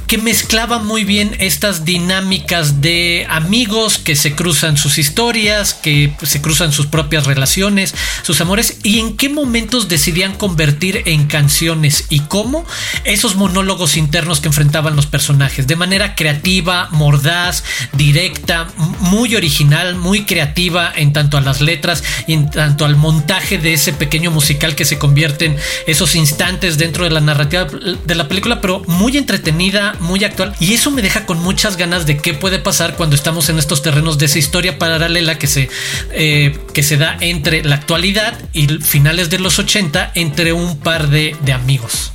que 0.07 0.17
mezclaba 0.17 0.79
muy 0.79 1.03
bien 1.03 1.35
estas 1.39 1.85
dinámicas 1.85 2.81
de 2.81 3.25
amigos 3.29 3.97
que 3.97 4.15
se 4.15 4.35
cruzan 4.35 4.77
sus 4.77 4.97
historias, 4.97 5.73
que 5.73 6.13
se 6.23 6.41
cruzan 6.41 6.71
sus 6.71 6.87
propias 6.87 7.25
relaciones, 7.25 7.95
sus 8.21 8.39
amores 8.41 8.77
y 8.83 8.99
en 8.99 9.17
qué 9.17 9.29
momentos 9.29 9.87
decidían 9.87 10.35
convertir 10.35 11.03
en 11.05 11.25
canciones 11.25 12.05
y 12.09 12.21
cómo 12.21 12.65
esos 13.03 13.35
monólogos 13.35 13.97
internos 13.97 14.39
que 14.39 14.47
enfrentaban 14.47 14.95
los 14.95 15.05
personajes 15.05 15.67
de 15.67 15.75
manera 15.75 16.15
creativa, 16.15 16.89
mordaz, 16.91 17.63
directa 17.93 18.62
muy 18.75 19.35
original, 19.35 19.95
muy 19.95 20.25
creativa 20.25 20.91
en 20.95 21.13
tanto 21.13 21.37
a 21.37 21.41
las 21.41 21.61
letras 21.61 22.03
en 22.27 22.49
tanto 22.49 22.85
al 22.85 22.95
montaje 22.95 23.57
de 23.57 23.73
ese 23.73 23.93
pequeño 23.93 24.31
musical 24.31 24.75
que 24.75 24.85
se 24.85 24.97
convierte 24.97 25.45
en 25.45 25.57
esos 25.87 26.15
instantes 26.15 26.77
dentro 26.77 27.03
de 27.03 27.09
la 27.09 27.19
narrativa 27.19 27.65
de 27.65 28.15
la 28.15 28.27
película, 28.27 28.61
pero 28.61 28.81
muy 28.87 29.17
entretenida, 29.17 29.95
muy 29.99 30.23
actual. 30.23 30.55
Y 30.59 30.73
eso 30.73 30.91
me 30.91 31.01
deja 31.01 31.25
con 31.25 31.39
muchas 31.39 31.77
ganas 31.77 32.05
de 32.05 32.17
qué 32.17 32.33
puede 32.33 32.59
pasar 32.59 32.95
cuando 32.95 33.15
estamos 33.15 33.49
en 33.49 33.59
estos 33.59 33.81
terrenos 33.81 34.17
de 34.17 34.25
esa 34.25 34.39
historia 34.39 34.77
paralela 34.77 35.37
que 35.37 35.47
se, 35.47 35.69
eh, 36.11 36.57
que 36.73 36.83
se 36.83 36.97
da 36.97 37.17
entre 37.19 37.63
la 37.63 37.75
actualidad 37.75 38.37
y 38.53 38.67
finales 38.79 39.29
de 39.29 39.39
los 39.39 39.59
80 39.59 40.11
entre 40.15 40.53
un 40.53 40.77
par 40.77 41.09
de 41.09 41.35
amigos. 41.53 42.13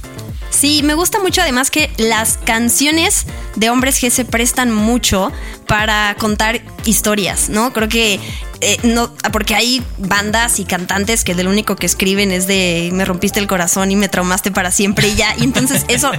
Sí, 0.50 0.82
me 0.82 0.94
gusta 0.94 1.20
mucho 1.20 1.40
además 1.40 1.70
que 1.70 1.90
las 1.98 2.38
canciones 2.38 3.26
de 3.58 3.70
hombres 3.70 4.00
G 4.00 4.10
se 4.10 4.24
prestan 4.24 4.72
mucho 4.72 5.32
para 5.66 6.14
contar 6.18 6.60
historias, 6.84 7.48
¿no? 7.48 7.72
Creo 7.72 7.88
que 7.88 8.20
eh, 8.60 8.78
no, 8.82 9.12
porque 9.32 9.54
hay 9.54 9.82
bandas 9.98 10.58
y 10.58 10.64
cantantes 10.64 11.22
que 11.22 11.34
del 11.34 11.46
único 11.46 11.76
que 11.76 11.86
escriben 11.86 12.32
es 12.32 12.46
de 12.46 12.90
me 12.92 13.04
rompiste 13.04 13.38
el 13.38 13.46
corazón 13.46 13.90
y 13.90 13.96
me 13.96 14.08
traumaste 14.08 14.50
para 14.50 14.70
siempre 14.70 15.08
y 15.08 15.14
ya. 15.16 15.34
Y 15.38 15.44
entonces 15.44 15.84
eso 15.88 16.10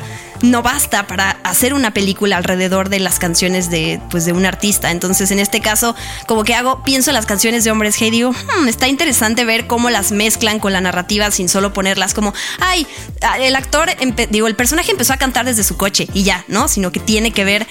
no 0.41 0.61
basta 0.61 1.05
para 1.05 1.31
hacer 1.43 1.73
una 1.73 1.93
película 1.93 2.37
alrededor 2.37 2.87
de 2.89 2.99
las 2.99 3.19
canciones 3.19 3.69
de, 3.69 3.99
pues, 4.09 4.25
de 4.25 4.31
un 4.31 4.45
artista. 4.45 4.91
Entonces, 4.91 5.31
en 5.31 5.39
este 5.39 5.59
caso, 5.59 5.95
como 6.27 6.43
que 6.43 6.55
hago, 6.55 6.83
pienso 6.83 7.09
en 7.09 7.15
las 7.15 7.25
canciones 7.25 7.63
de 7.63 7.71
hombres 7.71 7.99
G 7.99 8.07
y 8.07 8.11
digo, 8.11 8.31
hmm, 8.31 8.67
está 8.67 8.87
interesante 8.87 9.43
ver 9.43 9.67
cómo 9.67 9.89
las 9.89 10.11
mezclan 10.11 10.59
con 10.59 10.71
la 10.71 10.81
narrativa 10.81 11.29
sin 11.31 11.49
solo 11.49 11.73
ponerlas 11.73 12.13
como, 12.13 12.33
ay, 12.61 12.87
el 13.41 13.55
actor, 13.55 13.89
digo, 14.29 14.47
el 14.47 14.55
personaje 14.55 14.91
empezó 14.91 15.13
a 15.13 15.17
cantar 15.17 15.45
desde 15.45 15.63
su 15.63 15.75
coche 15.75 16.07
y 16.13 16.23
ya, 16.23 16.45
¿no? 16.47 16.67
Sino 16.67 16.91
que 16.91 16.99
tiene 16.99 17.28
que 17.31 17.45
ver 17.45 17.67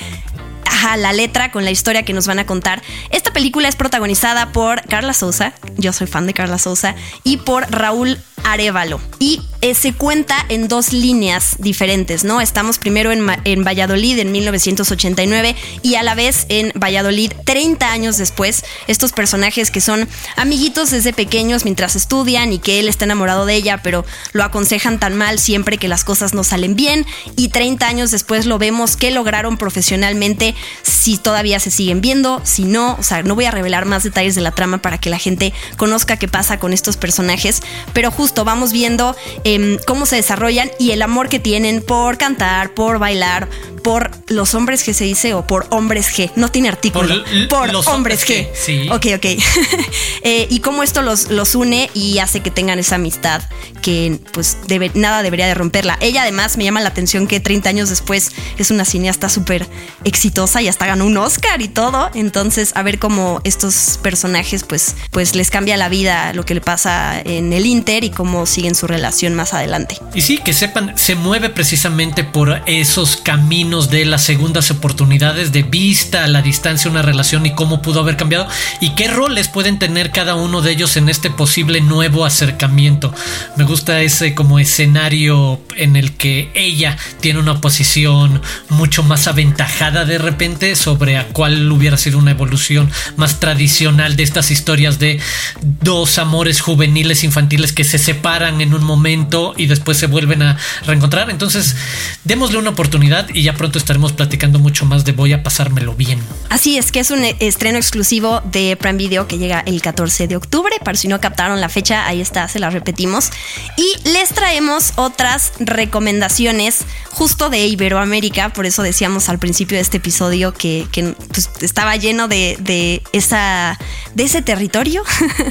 la 0.96 1.12
letra 1.12 1.50
con 1.50 1.64
la 1.64 1.70
historia 1.70 2.04
que 2.04 2.12
nos 2.12 2.26
van 2.26 2.38
a 2.38 2.46
contar. 2.46 2.82
Esta 3.10 3.32
película 3.32 3.68
es 3.68 3.76
protagonizada 3.76 4.52
por 4.52 4.82
Carla 4.82 5.12
Souza, 5.12 5.52
yo 5.76 5.92
soy 5.92 6.06
fan 6.06 6.26
de 6.26 6.34
Carla 6.34 6.58
Souza, 6.58 6.94
y 7.24 7.38
por 7.38 7.70
Raúl 7.70 8.18
Arevalo. 8.44 9.00
Y 9.18 9.40
eh, 9.60 9.74
se 9.74 9.92
cuenta 9.92 10.36
en 10.48 10.68
dos 10.68 10.92
líneas 10.92 11.56
diferentes, 11.58 12.22
¿no? 12.22 12.40
Estamos 12.40 12.78
primero 12.78 13.10
en, 13.10 13.26
en, 13.44 13.64
Valladolid 13.64 14.18
en 14.18 14.30
1989 14.30 15.56
y 15.82 15.96
a 15.96 16.02
la 16.04 16.14
vez 16.14 16.46
en 16.48 16.72
Valladolid 16.78 17.32
30 17.44 17.90
años 17.90 18.18
después. 18.18 18.64
Estos 18.86 19.12
personajes 19.12 19.70
que 19.70 19.80
son 19.80 20.08
amiguitos 20.36 20.90
desde 20.90 21.12
pequeños 21.12 21.64
mientras 21.64 21.96
estudian 21.96 22.52
y 22.52 22.58
que 22.58 22.78
él 22.78 22.88
está 22.88 23.04
enamorado 23.04 23.46
de 23.46 23.56
ella, 23.56 23.80
pero 23.82 24.04
lo 24.32 24.44
aconsejan 24.44 25.00
tan 25.00 25.16
mal 25.16 25.38
siempre 25.40 25.78
que 25.78 25.88
las 25.88 26.04
cosas 26.04 26.34
no 26.34 26.44
salen 26.44 26.76
bien. 26.76 27.04
Y 27.36 27.48
30 27.48 27.86
años 27.86 28.10
después 28.10 28.46
lo 28.46 28.58
vemos 28.58 28.96
que 28.96 29.10
lograron 29.10 29.56
profesionalmente, 29.56 30.54
si 30.82 31.18
todavía 31.18 31.58
se 31.58 31.70
siguen 31.70 32.00
viendo, 32.00 32.40
si 32.44 32.64
no, 32.64 32.96
o 32.98 33.02
sea, 33.02 33.22
no 33.22 33.34
voy 33.34 33.46
a 33.46 33.50
revelar 33.50 33.86
más 33.86 34.04
detalles 34.04 34.34
de 34.34 34.40
la 34.40 34.52
trama 34.52 34.78
para 34.78 34.98
que 34.98 35.10
la 35.10 35.18
gente 35.18 35.52
conozca 35.76 36.16
qué 36.16 36.28
pasa 36.28 36.58
con 36.58 36.72
estos 36.72 36.96
personajes, 36.96 37.62
pero 37.92 38.10
justo 38.10 38.27
vamos 38.44 38.72
viendo 38.72 39.16
em, 39.44 39.78
cómo 39.86 40.06
se 40.06 40.16
desarrollan 40.16 40.70
y 40.78 40.92
el 40.92 41.02
amor 41.02 41.28
que 41.28 41.38
tienen 41.38 41.82
por 41.82 42.18
cantar, 42.18 42.74
por 42.74 42.98
bailar, 42.98 43.48
por 43.78 44.10
los 44.26 44.54
hombres 44.54 44.86
G 44.86 44.92
se 44.92 45.04
dice 45.04 45.34
o 45.34 45.46
por 45.46 45.66
hombres 45.70 46.12
G. 46.14 46.30
No 46.36 46.50
tiene 46.50 46.68
artículo. 46.68 47.24
Por, 47.48 47.72
los 47.72 47.86
hombres 47.86 48.26
G. 48.26 48.48
Sí. 48.54 48.88
Ok, 48.90 49.06
ok. 49.16 49.26
Eh, 50.22 50.46
y 50.50 50.60
cómo 50.60 50.82
esto 50.82 51.00
los, 51.00 51.30
los 51.30 51.54
une 51.54 51.90
y 51.94 52.18
hace 52.18 52.40
que 52.40 52.50
tengan 52.50 52.78
esa 52.78 52.96
amistad 52.96 53.40
que 53.80 54.18
pues 54.32 54.58
nada 54.94 55.22
debería 55.22 55.46
de 55.46 55.54
romperla. 55.54 55.96
Ella 56.00 56.22
además 56.22 56.56
me 56.56 56.64
llama 56.64 56.80
la 56.80 56.88
atención 56.88 57.26
que 57.26 57.40
30 57.40 57.68
años 57.68 57.88
después 57.88 58.32
es 58.58 58.70
una 58.70 58.84
cineasta 58.84 59.28
súper 59.28 59.66
exitosa 60.04 60.60
y 60.60 60.68
hasta 60.68 60.86
ganó 60.86 61.06
un 61.06 61.16
Oscar 61.16 61.62
y 61.62 61.68
todo. 61.68 62.10
Entonces 62.14 62.72
a 62.74 62.82
ver 62.82 62.98
cómo 62.98 63.40
estos 63.44 63.98
personajes 64.02 64.64
pues, 64.64 64.96
pues 65.12 65.34
les 65.34 65.50
cambia 65.50 65.76
la 65.76 65.88
vida 65.88 66.32
lo 66.32 66.44
que 66.44 66.54
le 66.54 66.60
pasa 66.60 67.20
en 67.20 67.52
el 67.52 67.64
Inter 67.64 68.04
y 68.04 68.10
cómo 68.18 68.46
siguen 68.46 68.74
su 68.74 68.88
relación 68.88 69.36
más 69.36 69.54
adelante. 69.54 69.96
Y 70.12 70.22
sí, 70.22 70.38
que 70.38 70.52
sepan, 70.52 70.98
se 70.98 71.14
mueve 71.14 71.50
precisamente 71.50 72.24
por 72.24 72.62
esos 72.66 73.16
caminos 73.16 73.90
de 73.90 74.04
las 74.04 74.24
segundas 74.24 74.72
oportunidades, 74.72 75.52
de 75.52 75.62
vista 75.62 76.24
a 76.24 76.26
la 76.26 76.42
distancia 76.42 76.90
una 76.90 77.02
relación 77.02 77.46
y 77.46 77.54
cómo 77.54 77.80
pudo 77.80 78.00
haber 78.00 78.16
cambiado 78.16 78.48
y 78.80 78.96
qué 78.96 79.06
roles 79.06 79.46
pueden 79.46 79.78
tener 79.78 80.10
cada 80.10 80.34
uno 80.34 80.62
de 80.62 80.72
ellos 80.72 80.96
en 80.96 81.08
este 81.08 81.30
posible 81.30 81.80
nuevo 81.80 82.24
acercamiento. 82.24 83.14
Me 83.54 83.62
gusta 83.62 84.00
ese 84.00 84.34
como 84.34 84.58
escenario 84.58 85.60
en 85.76 85.94
el 85.94 86.16
que 86.16 86.50
ella 86.54 86.96
tiene 87.20 87.38
una 87.38 87.60
posición 87.60 88.42
mucho 88.68 89.04
más 89.04 89.28
aventajada 89.28 90.04
de 90.06 90.18
repente 90.18 90.74
sobre 90.74 91.18
a 91.18 91.28
cuál 91.28 91.70
hubiera 91.70 91.96
sido 91.96 92.18
una 92.18 92.32
evolución 92.32 92.90
más 93.14 93.38
tradicional 93.38 94.16
de 94.16 94.24
estas 94.24 94.50
historias 94.50 94.98
de 94.98 95.20
dos 95.60 96.18
amores 96.18 96.60
juveniles 96.60 97.22
infantiles 97.22 97.72
que 97.72 97.84
se 97.84 98.07
separan 98.08 98.62
en 98.62 98.72
un 98.72 98.84
momento 98.84 99.52
y 99.54 99.66
después 99.66 99.98
se 99.98 100.06
vuelven 100.06 100.40
a 100.40 100.56
reencontrar. 100.86 101.28
Entonces, 101.28 101.76
démosle 102.24 102.56
una 102.56 102.70
oportunidad 102.70 103.28
y 103.34 103.42
ya 103.42 103.52
pronto 103.52 103.78
estaremos 103.78 104.14
platicando 104.14 104.58
mucho 104.58 104.86
más 104.86 105.04
de 105.04 105.12
Voy 105.12 105.34
a 105.34 105.42
pasármelo 105.42 105.94
bien. 105.94 106.18
Así 106.48 106.78
es, 106.78 106.90
que 106.90 107.00
es 107.00 107.10
un 107.10 107.22
estreno 107.22 107.76
exclusivo 107.76 108.40
de 108.50 108.76
Prime 108.76 108.96
Video 108.96 109.28
que 109.28 109.36
llega 109.36 109.60
el 109.66 109.82
14 109.82 110.26
de 110.26 110.36
octubre. 110.36 110.74
Para 110.82 110.96
si 110.96 111.06
no 111.06 111.20
captaron 111.20 111.60
la 111.60 111.68
fecha, 111.68 112.06
ahí 112.06 112.22
está, 112.22 112.48
se 112.48 112.58
la 112.58 112.70
repetimos. 112.70 113.30
Y 113.76 114.08
les 114.08 114.30
traemos 114.30 114.94
otras 114.96 115.52
recomendaciones 115.58 116.86
justo 117.10 117.50
de 117.50 117.66
Iberoamérica. 117.66 118.54
Por 118.54 118.64
eso 118.64 118.82
decíamos 118.82 119.28
al 119.28 119.38
principio 119.38 119.76
de 119.76 119.82
este 119.82 119.98
episodio 119.98 120.54
que, 120.54 120.86
pues, 121.28 121.50
estaba 121.60 121.94
lleno 121.96 122.26
de, 122.26 123.02
esa, 123.12 123.78
de 124.14 124.22
ese 124.22 124.40
territorio. 124.40 125.02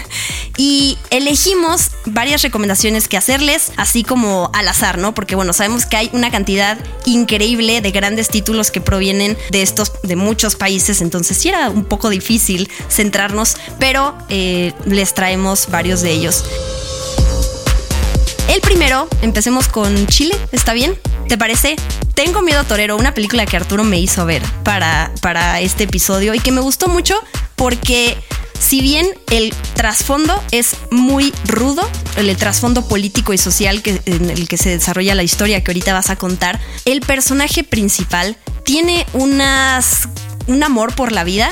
y 0.57 0.97
elegimos 1.11 1.91
varias 2.05 2.41
recomendaciones 2.41 2.46
que 3.07 3.17
hacerles, 3.17 3.71
así 3.77 4.03
como 4.03 4.49
al 4.53 4.67
azar, 4.67 4.97
¿no? 4.97 5.13
Porque 5.13 5.35
bueno, 5.35 5.53
sabemos 5.53 5.85
que 5.85 5.97
hay 5.97 6.09
una 6.13 6.31
cantidad 6.31 6.77
increíble 7.05 7.81
de 7.81 7.91
grandes 7.91 8.29
títulos 8.29 8.71
que 8.71 8.81
provienen 8.81 9.37
de 9.51 9.61
estos, 9.61 9.93
de 10.03 10.15
muchos 10.15 10.55
países, 10.55 11.01
entonces 11.01 11.37
sí 11.37 11.49
era 11.49 11.69
un 11.69 11.85
poco 11.85 12.09
difícil 12.09 12.69
centrarnos, 12.89 13.57
pero 13.79 14.17
eh, 14.29 14.73
les 14.85 15.13
traemos 15.13 15.67
varios 15.69 16.01
de 16.01 16.11
ellos. 16.11 16.43
El 18.49 18.61
primero, 18.61 19.07
empecemos 19.21 19.67
con 19.67 20.07
Chile, 20.07 20.35
¿está 20.51 20.73
bien? 20.73 20.97
¿Te 21.27 21.37
parece? 21.37 21.75
Tengo 22.13 22.41
miedo 22.41 22.63
torero, 22.63 22.95
una 22.95 23.13
película 23.13 23.45
que 23.45 23.57
Arturo 23.57 23.83
me 23.83 23.99
hizo 23.99 24.25
ver 24.25 24.41
para, 24.63 25.11
para 25.21 25.59
este 25.59 25.83
episodio 25.83 26.33
y 26.33 26.39
que 26.39 26.51
me 26.51 26.61
gustó 26.61 26.87
mucho 26.87 27.15
porque 27.57 28.17
si 28.59 28.81
bien 28.81 29.07
el 29.31 29.53
trasfondo 29.73 30.41
es 30.51 30.75
muy 30.91 31.33
rudo, 31.45 31.87
el, 32.15 32.35
trasfondo 32.37 32.87
político 32.87 33.33
y 33.33 33.37
social 33.37 33.81
en 33.85 34.29
el 34.29 34.47
que 34.47 34.57
se 34.57 34.69
desarrolla 34.69 35.15
la 35.15 35.23
historia 35.23 35.63
que 35.63 35.71
ahorita 35.71 35.93
vas 35.93 36.09
a 36.09 36.15
contar, 36.15 36.59
el 36.85 37.01
personaje 37.01 37.63
principal 37.63 38.37
tiene 38.63 39.05
unas, 39.13 40.09
un 40.47 40.63
amor 40.63 40.93
por 40.95 41.11
la 41.11 41.23
vida 41.23 41.49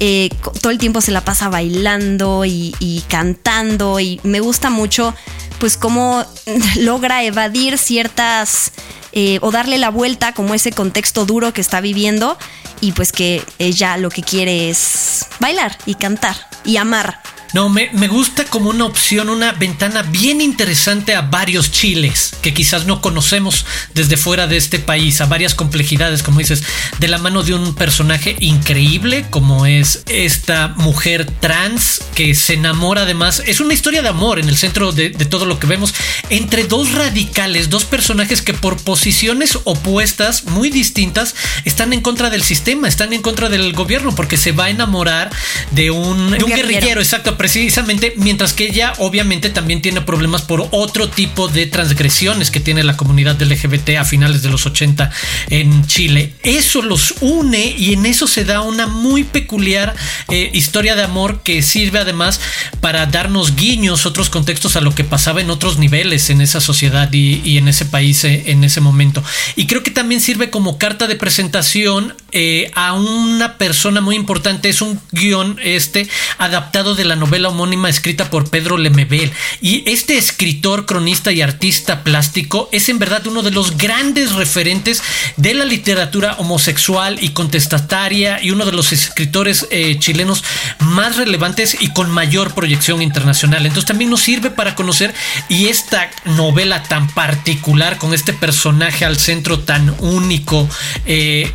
eh, 0.00 0.28
todo 0.60 0.72
el 0.72 0.78
tiempo 0.78 1.00
se 1.00 1.12
la 1.12 1.24
pasa 1.24 1.48
bailando 1.48 2.44
y, 2.44 2.74
y, 2.80 3.02
cantando 3.02 4.00
y 4.00 4.20
me 4.24 4.40
gusta 4.40 4.68
mucho 4.68 5.14
pues 5.58 5.76
cómo 5.76 6.24
logra 6.80 7.22
evadir 7.22 7.78
ciertas 7.78 8.72
eh, 9.12 9.38
o 9.42 9.52
darle 9.52 9.78
la 9.78 9.90
vuelta 9.90 10.34
como 10.34 10.54
ese 10.54 10.72
contexto 10.72 11.26
duro 11.26 11.52
que 11.52 11.60
está 11.60 11.80
viviendo 11.80 12.36
y 12.80 12.92
pues 12.92 13.12
que 13.12 13.42
ella 13.58 13.96
lo 13.96 14.10
que 14.10 14.22
quiere 14.22 14.70
es 14.70 15.26
bailar 15.40 15.76
y 15.86 15.94
cantar 15.94 16.36
y 16.64 16.76
amar 16.76 17.20
no, 17.54 17.68
me, 17.68 18.08
gusta 18.08 18.44
como 18.44 18.70
una 18.70 18.84
opción, 18.84 19.28
una 19.28 19.52
ventana 19.52 20.02
bien 20.02 20.40
interesante 20.40 21.14
a 21.14 21.22
varios 21.22 21.70
chiles 21.70 22.32
que 22.42 22.52
quizás 22.52 22.84
no 22.84 23.00
conocemos 23.00 23.64
desde 23.94 24.16
fuera 24.16 24.48
de 24.48 24.56
este 24.56 24.80
país, 24.80 25.20
a 25.20 25.26
varias 25.26 25.54
complejidades, 25.54 26.24
como 26.24 26.40
dices, 26.40 26.64
de 26.98 27.06
la 27.06 27.18
mano 27.18 27.44
de 27.44 27.54
un 27.54 27.76
personaje 27.76 28.34
increíble 28.40 29.26
como 29.30 29.66
es 29.66 30.02
esta 30.08 30.74
mujer 30.76 31.30
trans 31.38 32.02
que 32.16 32.34
se 32.34 32.54
enamora 32.54 33.02
además. 33.02 33.40
Es 33.46 33.60
una 33.60 33.72
historia 33.72 34.02
de 34.02 34.08
amor 34.08 34.40
en 34.40 34.48
el 34.48 34.56
centro 34.56 34.90
de, 34.90 35.10
de 35.10 35.24
todo 35.24 35.46
lo 35.46 35.60
que 35.60 35.68
vemos 35.68 35.94
entre 36.30 36.64
dos 36.64 36.92
radicales, 36.92 37.70
dos 37.70 37.84
personajes 37.84 38.42
que 38.42 38.54
por 38.54 38.78
posiciones 38.78 39.60
opuestas, 39.62 40.44
muy 40.46 40.70
distintas, 40.70 41.36
están 41.64 41.92
en 41.92 42.00
contra 42.00 42.30
del 42.30 42.42
sistema, 42.42 42.88
están 42.88 43.12
en 43.12 43.22
contra 43.22 43.48
del 43.48 43.72
gobierno 43.74 44.12
porque 44.12 44.36
se 44.36 44.50
va 44.50 44.64
a 44.64 44.70
enamorar 44.70 45.30
de 45.70 45.92
un, 45.92 46.32
de 46.32 46.42
un 46.42 46.50
guerrillero, 46.50 47.00
exacto 47.00 47.36
precisamente, 47.44 48.14
mientras 48.16 48.54
que 48.54 48.64
ella 48.64 48.94
obviamente 48.96 49.50
también 49.50 49.82
tiene 49.82 50.00
problemas 50.00 50.40
por 50.40 50.66
otro 50.70 51.10
tipo 51.10 51.46
de 51.46 51.66
transgresiones 51.66 52.50
que 52.50 52.58
tiene 52.58 52.82
la 52.84 52.96
comunidad 52.96 53.38
LGBT 53.38 53.98
a 53.98 54.06
finales 54.06 54.40
de 54.40 54.48
los 54.48 54.64
80 54.64 55.10
en 55.50 55.86
Chile. 55.86 56.32
Eso 56.42 56.80
los 56.80 57.16
une 57.20 57.74
y 57.76 57.92
en 57.92 58.06
eso 58.06 58.26
se 58.26 58.46
da 58.46 58.62
una 58.62 58.86
muy 58.86 59.24
peculiar 59.24 59.94
eh, 60.30 60.52
historia 60.54 60.96
de 60.96 61.02
amor 61.02 61.42
que 61.42 61.60
sirve 61.60 61.98
además 61.98 62.40
para 62.80 63.04
darnos 63.04 63.56
guiños, 63.56 64.06
otros 64.06 64.30
contextos 64.30 64.76
a 64.76 64.80
lo 64.80 64.94
que 64.94 65.04
pasaba 65.04 65.42
en 65.42 65.50
otros 65.50 65.78
niveles 65.78 66.30
en 66.30 66.40
esa 66.40 66.62
sociedad 66.62 67.12
y, 67.12 67.58
en 67.58 67.68
ese 67.68 67.84
país 67.84 68.24
eh, 68.24 68.44
en 68.46 68.64
ese 68.64 68.80
momento. 68.80 69.22
Y 69.54 69.66
creo 69.66 69.82
que 69.82 69.90
también 69.90 70.22
sirve 70.22 70.48
como 70.48 70.78
carta 70.78 71.06
de 71.06 71.16
presentación 71.16 72.14
eh, 72.32 72.70
a 72.74 72.94
una 72.94 73.58
persona 73.58 74.00
muy 74.00 74.16
importante. 74.16 74.70
Es 74.70 74.80
un 74.80 74.98
guion 75.12 75.58
este 75.62 76.08
adaptado 76.38 76.94
de 76.94 77.04
la 77.04 77.16
novela 77.16 77.33
novela 77.34 77.48
homónima 77.48 77.88
escrita 77.88 78.30
por 78.30 78.48
Pedro 78.48 78.76
Lemebel. 78.78 79.32
Y 79.60 79.82
este 79.90 80.16
escritor, 80.16 80.86
cronista 80.86 81.32
y 81.32 81.42
artista 81.42 82.04
plástico 82.04 82.68
es 82.70 82.88
en 82.88 83.00
verdad 83.00 83.26
uno 83.26 83.42
de 83.42 83.50
los 83.50 83.76
grandes 83.76 84.34
referentes 84.34 85.02
de 85.36 85.52
la 85.54 85.64
literatura 85.64 86.36
homosexual 86.38 87.18
y 87.20 87.30
contestataria 87.30 88.40
y 88.40 88.52
uno 88.52 88.64
de 88.64 88.70
los 88.70 88.92
escritores 88.92 89.66
eh, 89.72 89.98
chilenos 89.98 90.44
más 90.78 91.16
relevantes 91.16 91.76
y 91.80 91.88
con 91.88 92.08
mayor 92.08 92.54
proyección 92.54 93.02
internacional. 93.02 93.66
Entonces 93.66 93.88
también 93.88 94.10
nos 94.10 94.20
sirve 94.20 94.52
para 94.52 94.76
conocer 94.76 95.12
y 95.48 95.66
esta 95.66 96.08
novela 96.24 96.84
tan 96.84 97.08
particular 97.08 97.98
con 97.98 98.14
este 98.14 98.32
personaje 98.32 99.04
al 99.04 99.18
centro 99.18 99.58
tan 99.58 99.92
único. 99.98 100.68
Eh, 101.04 101.52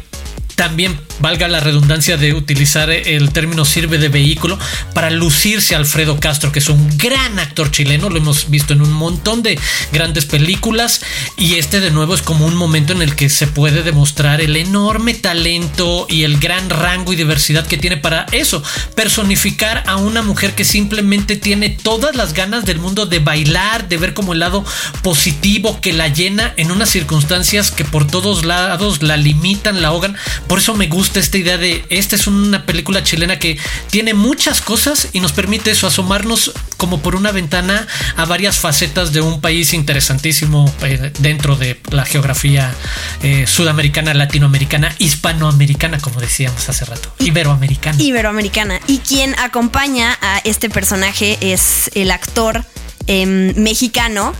también 0.60 1.00
valga 1.22 1.48
la 1.48 1.62
redundancia 1.62 2.18
de 2.18 2.34
utilizar 2.34 2.90
el 2.90 3.32
término 3.32 3.64
sirve 3.64 3.98
de 3.98 4.10
vehículo 4.10 4.60
para 4.94 5.10
lucirse 5.10 5.74
Alfredo 5.74 6.20
Castro, 6.20 6.52
que 6.52 6.60
es 6.60 6.68
un 6.68 6.98
gran 6.98 7.40
actor 7.40 7.72
chileno, 7.72 8.10
lo 8.10 8.18
hemos 8.18 8.50
visto 8.50 8.74
en 8.74 8.82
un 8.82 8.92
montón 8.92 9.42
de 9.42 9.58
grandes 9.94 10.26
películas 10.26 11.02
y 11.38 11.56
este 11.56 11.80
de 11.80 11.92
nuevo 11.92 12.14
es 12.14 12.22
como 12.22 12.46
un 12.46 12.58
momento 12.58 12.92
en 12.92 13.02
el 13.02 13.16
que 13.16 13.30
se 13.30 13.48
puede 13.48 13.84
demostrar 13.84 14.42
el 14.42 14.58
enorme 14.58 15.14
talento 15.14 16.06
y 16.10 16.24
el 16.24 16.40
gran 16.40 16.70
rango 16.70 17.14
y 17.14 17.16
diversidad 17.16 17.66
que 17.66 17.78
tiene 17.78 17.96
para 17.96 18.26
eso, 18.34 18.62
personificar 18.96 19.86
a 19.88 19.96
una 19.96 20.24
mujer 20.24 20.56
que 20.56 20.66
simplemente 20.66 21.38
tiene 21.38 21.70
todas 21.70 22.18
las 22.18 22.34
ganas 22.34 22.66
del 22.66 22.80
mundo 22.80 23.06
de 23.06 23.20
bailar, 23.20 23.88
de 23.88 23.96
ver 23.96 24.14
como 24.14 24.34
el 24.34 24.40
lado 24.40 24.66
positivo 25.04 25.80
que 25.80 25.94
la 25.94 26.10
llena 26.10 26.54
en 26.58 26.72
unas 26.72 26.90
circunstancias 26.90 27.72
que 27.72 27.86
por 27.86 28.08
todos 28.08 28.44
lados 28.44 29.04
la 29.04 29.16
limitan, 29.16 29.82
la 29.82 29.88
ahogan 29.88 30.18
por 30.50 30.58
eso 30.58 30.74
me 30.74 30.88
gusta 30.88 31.20
esta 31.20 31.38
idea 31.38 31.60
de 31.60 31.86
esta 31.90 32.16
es 32.16 32.26
una 32.26 32.66
película 32.66 33.04
chilena 33.04 33.38
que 33.38 33.60
tiene 33.92 34.16
muchas 34.16 34.62
cosas 34.62 35.10
y 35.14 35.20
nos 35.20 35.32
permite 35.32 35.70
eso, 35.70 35.86
asomarnos 35.86 36.54
como 36.76 37.02
por 37.02 37.16
una 37.16 37.32
ventana 37.32 37.88
a 38.18 38.26
varias 38.26 38.58
facetas 38.58 39.14
de 39.14 39.22
un 39.22 39.42
país 39.42 39.76
interesantísimo 39.76 40.74
eh, 40.82 41.14
dentro 41.20 41.56
de 41.56 41.80
la 41.92 42.04
geografía 42.04 42.74
eh, 43.22 43.46
sudamericana, 43.46 44.16
latinoamericana, 44.16 44.96
hispanoamericana, 44.98 46.00
como 46.00 46.20
decíamos 46.20 46.68
hace 46.68 46.84
rato, 46.84 47.14
iberoamericana. 47.20 48.02
Iberoamericana. 48.02 48.80
Y 48.88 49.00
quien 49.00 49.38
acompaña 49.38 50.18
a 50.20 50.40
este 50.40 50.72
personaje 50.72 51.38
es 51.42 51.92
el 51.94 52.10
actor 52.10 52.66
em, 53.06 53.54
mexicano 53.56 54.34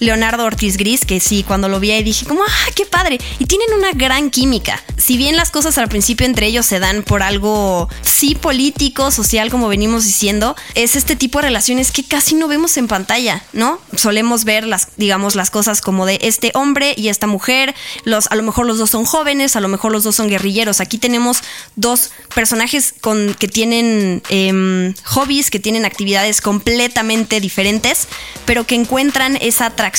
Leonardo 0.00 0.44
Ortiz 0.44 0.78
Gris, 0.78 1.04
que 1.04 1.20
sí, 1.20 1.44
cuando 1.46 1.68
lo 1.68 1.78
vi 1.78 1.92
ahí 1.92 2.02
dije 2.02 2.24
como, 2.26 2.42
ah, 2.42 2.70
qué 2.74 2.86
padre. 2.86 3.20
Y 3.38 3.44
tienen 3.44 3.72
una 3.74 3.92
gran 3.92 4.30
química. 4.30 4.82
Si 4.96 5.16
bien 5.16 5.36
las 5.36 5.50
cosas 5.50 5.76
al 5.78 5.88
principio 5.88 6.26
entre 6.26 6.46
ellos 6.46 6.66
se 6.66 6.78
dan 6.78 7.02
por 7.02 7.22
algo, 7.22 7.88
sí, 8.00 8.34
político, 8.34 9.10
social, 9.10 9.50
como 9.50 9.68
venimos 9.68 10.06
diciendo, 10.06 10.56
es 10.74 10.96
este 10.96 11.16
tipo 11.16 11.38
de 11.38 11.48
relaciones 11.48 11.92
que 11.92 12.04
casi 12.04 12.34
no 12.34 12.48
vemos 12.48 12.76
en 12.78 12.88
pantalla, 12.88 13.44
¿no? 13.52 13.78
Solemos 13.94 14.44
ver 14.44 14.66
las, 14.66 14.88
digamos, 14.96 15.34
las 15.34 15.50
cosas 15.50 15.82
como 15.82 16.06
de 16.06 16.18
este 16.22 16.50
hombre 16.54 16.94
y 16.96 17.08
esta 17.08 17.26
mujer, 17.26 17.74
los, 18.04 18.26
a 18.30 18.36
lo 18.36 18.42
mejor 18.42 18.66
los 18.66 18.78
dos 18.78 18.90
son 18.90 19.04
jóvenes, 19.04 19.54
a 19.54 19.60
lo 19.60 19.68
mejor 19.68 19.92
los 19.92 20.02
dos 20.02 20.16
son 20.16 20.28
guerrilleros. 20.28 20.80
Aquí 20.80 20.96
tenemos 20.96 21.42
dos 21.76 22.10
personajes 22.34 22.94
con, 23.00 23.34
que 23.34 23.48
tienen 23.48 24.22
em, 24.30 24.94
hobbies, 25.04 25.50
que 25.50 25.60
tienen 25.60 25.84
actividades 25.84 26.40
completamente 26.40 27.40
diferentes, 27.40 28.08
pero 28.46 28.66
que 28.66 28.76
encuentran 28.76 29.36
esa 29.36 29.66
atracción 29.66 29.89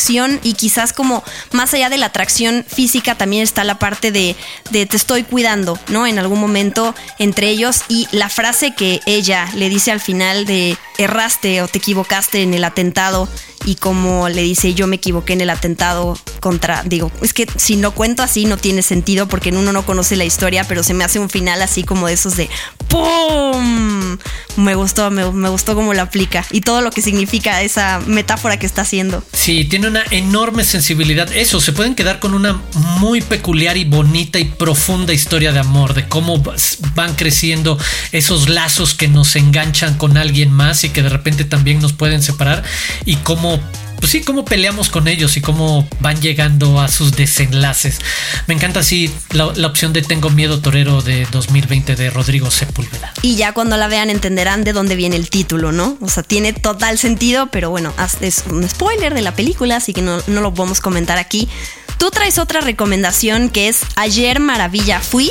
y 0.44 0.54
quizás 0.54 0.94
como 0.94 1.24
más 1.52 1.74
allá 1.74 1.90
de 1.90 1.98
la 1.98 2.08
atracción 2.08 2.66
física 2.68 3.16
también 3.16 3.44
está 3.44 3.64
la 3.64 3.80
parte 3.80 4.12
de, 4.12 4.36
de 4.70 4.86
te 4.86 4.98
estoy 4.98 5.24
cuidando, 5.24 5.80
¿no? 5.88 6.08
En 6.08 6.20
algún 6.20 6.40
momento 6.40 6.96
entre 7.20 7.50
ellos 7.50 7.82
y 7.88 8.08
la 8.12 8.30
frase 8.30 8.74
que 8.76 9.02
ella 9.06 9.50
le 9.56 9.70
dice 9.70 9.92
al 9.92 10.00
final 10.00 10.46
de 10.46 10.78
erraste 10.98 11.62
o 11.62 11.68
te 11.68 11.80
equivocaste 11.80 12.42
en 12.42 12.54
el 12.54 12.64
atentado 12.64 13.28
y 13.66 13.76
como 13.76 14.30
le 14.30 14.42
dice 14.42 14.74
yo 14.74 14.88
me 14.88 14.98
equivoqué 14.98 15.34
en 15.34 15.42
el 15.42 15.50
atentado 15.50 16.18
contra, 16.40 16.84
digo, 16.84 17.12
es 17.22 17.34
que 17.34 17.48
si 17.56 17.76
no 17.76 17.92
cuento 17.92 18.24
así 18.24 18.46
no 18.46 18.58
tiene 18.58 18.82
sentido 18.82 19.28
porque 19.28 19.50
uno 19.50 19.72
no 19.72 19.86
conoce 19.86 20.16
la 20.16 20.26
historia, 20.26 20.64
pero 20.64 20.84
se 20.84 20.94
me 20.94 21.04
hace 21.04 21.20
un 21.20 21.30
final 21.30 21.62
así 21.62 21.84
como 21.84 22.08
de 22.08 22.14
esos 22.14 22.36
de 22.36 22.50
¡pum! 22.88 24.18
Me 24.58 24.76
gustó, 24.76 25.12
me, 25.12 25.32
me 25.32 25.50
gustó 25.50 25.76
cómo 25.76 25.94
lo 25.94 26.02
aplica 26.02 26.46
y 26.52 26.62
todo 26.62 26.82
lo 26.82 26.92
que 26.92 27.02
significa 27.02 27.62
esa 27.62 28.02
metáfora 28.06 28.58
que 28.58 28.66
está 28.66 28.82
haciendo. 28.82 29.24
Sí, 29.34 29.66
tiene 29.66 29.88
una 29.88 30.04
enorme 30.12 30.64
sensibilidad. 30.64 31.32
Eso, 31.32 31.62
se 31.62 31.72
pueden 31.72 31.96
quedar 31.96 32.20
con 32.20 32.34
una 32.34 32.62
muy 33.00 33.22
peculiar 33.22 33.78
y 33.78 33.86
bonita 33.86 34.40
y 34.40 34.46
profunda 34.46 35.14
historia 35.14 35.52
de 35.52 35.60
amor, 35.60 35.94
de 35.94 36.08
cómo 36.08 36.42
van 36.96 37.16
creciendo 37.16 37.78
esos 38.12 38.50
lazos 38.50 38.94
que 38.94 39.08
nos 39.08 39.36
enganchan 39.36 39.98
con 39.98 40.18
alguien 40.18 40.52
más 40.52 40.84
y 40.84 40.90
que 40.90 41.02
de 41.02 41.10
repente 41.10 41.46
también 41.46 41.80
nos 41.80 41.94
pueden 41.94 42.22
separar 42.22 42.64
y 43.06 43.16
cómo 43.18 43.51
pues 44.02 44.12
sí, 44.12 44.22
cómo 44.22 44.44
peleamos 44.44 44.90
con 44.90 45.08
ellos 45.08 45.38
y 45.38 45.42
cómo 45.42 45.88
van 46.00 46.20
llegando 46.20 46.82
a 46.82 46.88
sus 46.88 47.12
desenlaces. 47.12 48.00
Me 48.48 48.56
encanta 48.56 48.80
así 48.80 49.14
la, 49.32 49.46
opción 49.68 49.94
de 49.94 50.02
Tengo 50.02 50.32
Miedo 50.32 50.60
Torero 50.60 51.04
de 51.04 51.28
2020 51.32 51.96
de 51.96 52.10
Rodrigo 52.10 52.50
Sepúlveda. 52.50 53.14
Y 53.22 53.36
ya 53.36 53.54
cuando 53.54 53.78
la 53.78 53.88
vean 53.88 54.10
entenderán 54.10 54.64
de 54.64 54.74
dónde 54.74 54.96
viene 54.96 55.18
el 55.18 55.30
título, 55.30 55.72
¿no? 55.72 55.98
O 56.02 56.10
sea, 56.10 56.24
tiene 56.24 56.52
total 56.52 56.98
sentido, 56.98 57.52
pero 57.52 57.70
bueno, 57.70 57.94
es 58.22 58.44
un 58.50 58.68
spoiler 58.68 59.14
de 59.14 59.22
la 59.22 59.36
película, 59.36 59.76
así 59.76 59.94
que 59.94 60.02
no, 60.02 60.18
no 60.26 60.42
lo 60.42 60.52
podemos 60.52 60.82
comentar 60.82 61.20
aquí. 61.20 61.48
Tú 62.00 62.10
traes 62.10 62.40
otra 62.40 62.62
recomendación 62.62 63.50
que 63.50 63.68
es 63.68 63.82
Ayer 63.96 64.40
Maravilla 64.40 65.00
Fui. 65.00 65.30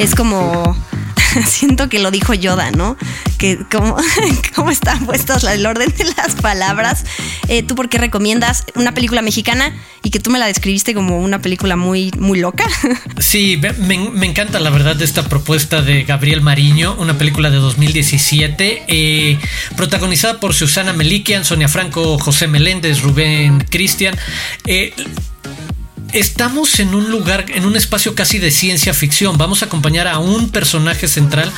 Es 0.00 0.16
como 0.16 0.76
siento 1.46 1.88
que 1.88 1.98
lo 1.98 2.10
dijo 2.10 2.34
Yoda, 2.34 2.70
¿no? 2.70 2.96
Que 3.38 3.58
cómo, 3.70 3.96
cómo 4.54 4.70
están 4.70 5.06
puestas 5.06 5.44
el 5.44 5.64
orden 5.66 5.92
de 5.96 6.04
las 6.16 6.34
palabras. 6.36 7.04
Eh, 7.48 7.62
¿Tú 7.62 7.74
por 7.74 7.88
qué 7.88 7.98
recomiendas 7.98 8.64
una 8.74 8.92
película 8.92 9.22
mexicana 9.22 9.74
y 10.02 10.10
que 10.10 10.20
tú 10.20 10.30
me 10.30 10.38
la 10.38 10.46
describiste 10.46 10.94
como 10.94 11.20
una 11.20 11.40
película 11.40 11.76
muy, 11.76 12.10
muy 12.18 12.38
loca? 12.38 12.64
Sí, 13.18 13.60
me, 13.78 14.26
encanta 14.26 14.58
la 14.60 14.70
verdad 14.70 15.00
esta 15.02 15.28
propuesta 15.28 15.82
de 15.82 16.04
Gabriel 16.04 16.40
Mariño, 16.40 16.94
una 16.98 17.16
película 17.18 17.50
de 17.50 17.58
2017, 17.58 18.84
eh, 18.88 19.38
protagonizada 19.76 20.40
por 20.40 20.54
Susana 20.54 20.92
Melikian, 20.92 21.44
Sonia 21.44 21.68
Franco, 21.68 22.18
José 22.18 22.48
Meléndez, 22.48 23.02
Rubén 23.02 23.60
Cristian. 23.68 24.16
Eh, 24.66 24.94
estamos 26.12 26.80
en 26.80 26.94
un 26.94 27.10
lugar, 27.10 27.46
en 27.48 27.64
un 27.64 27.76
espacio 27.76 28.14
casi 28.14 28.38
de 28.38 28.50
ciencia 28.50 28.94
ficción. 28.94 29.38
Vamos 29.38 29.62
a 29.62 29.66
acompañar 29.66 30.06
a 30.06 30.18
un 30.18 30.50
personaje 30.50 31.08
central 31.08 31.50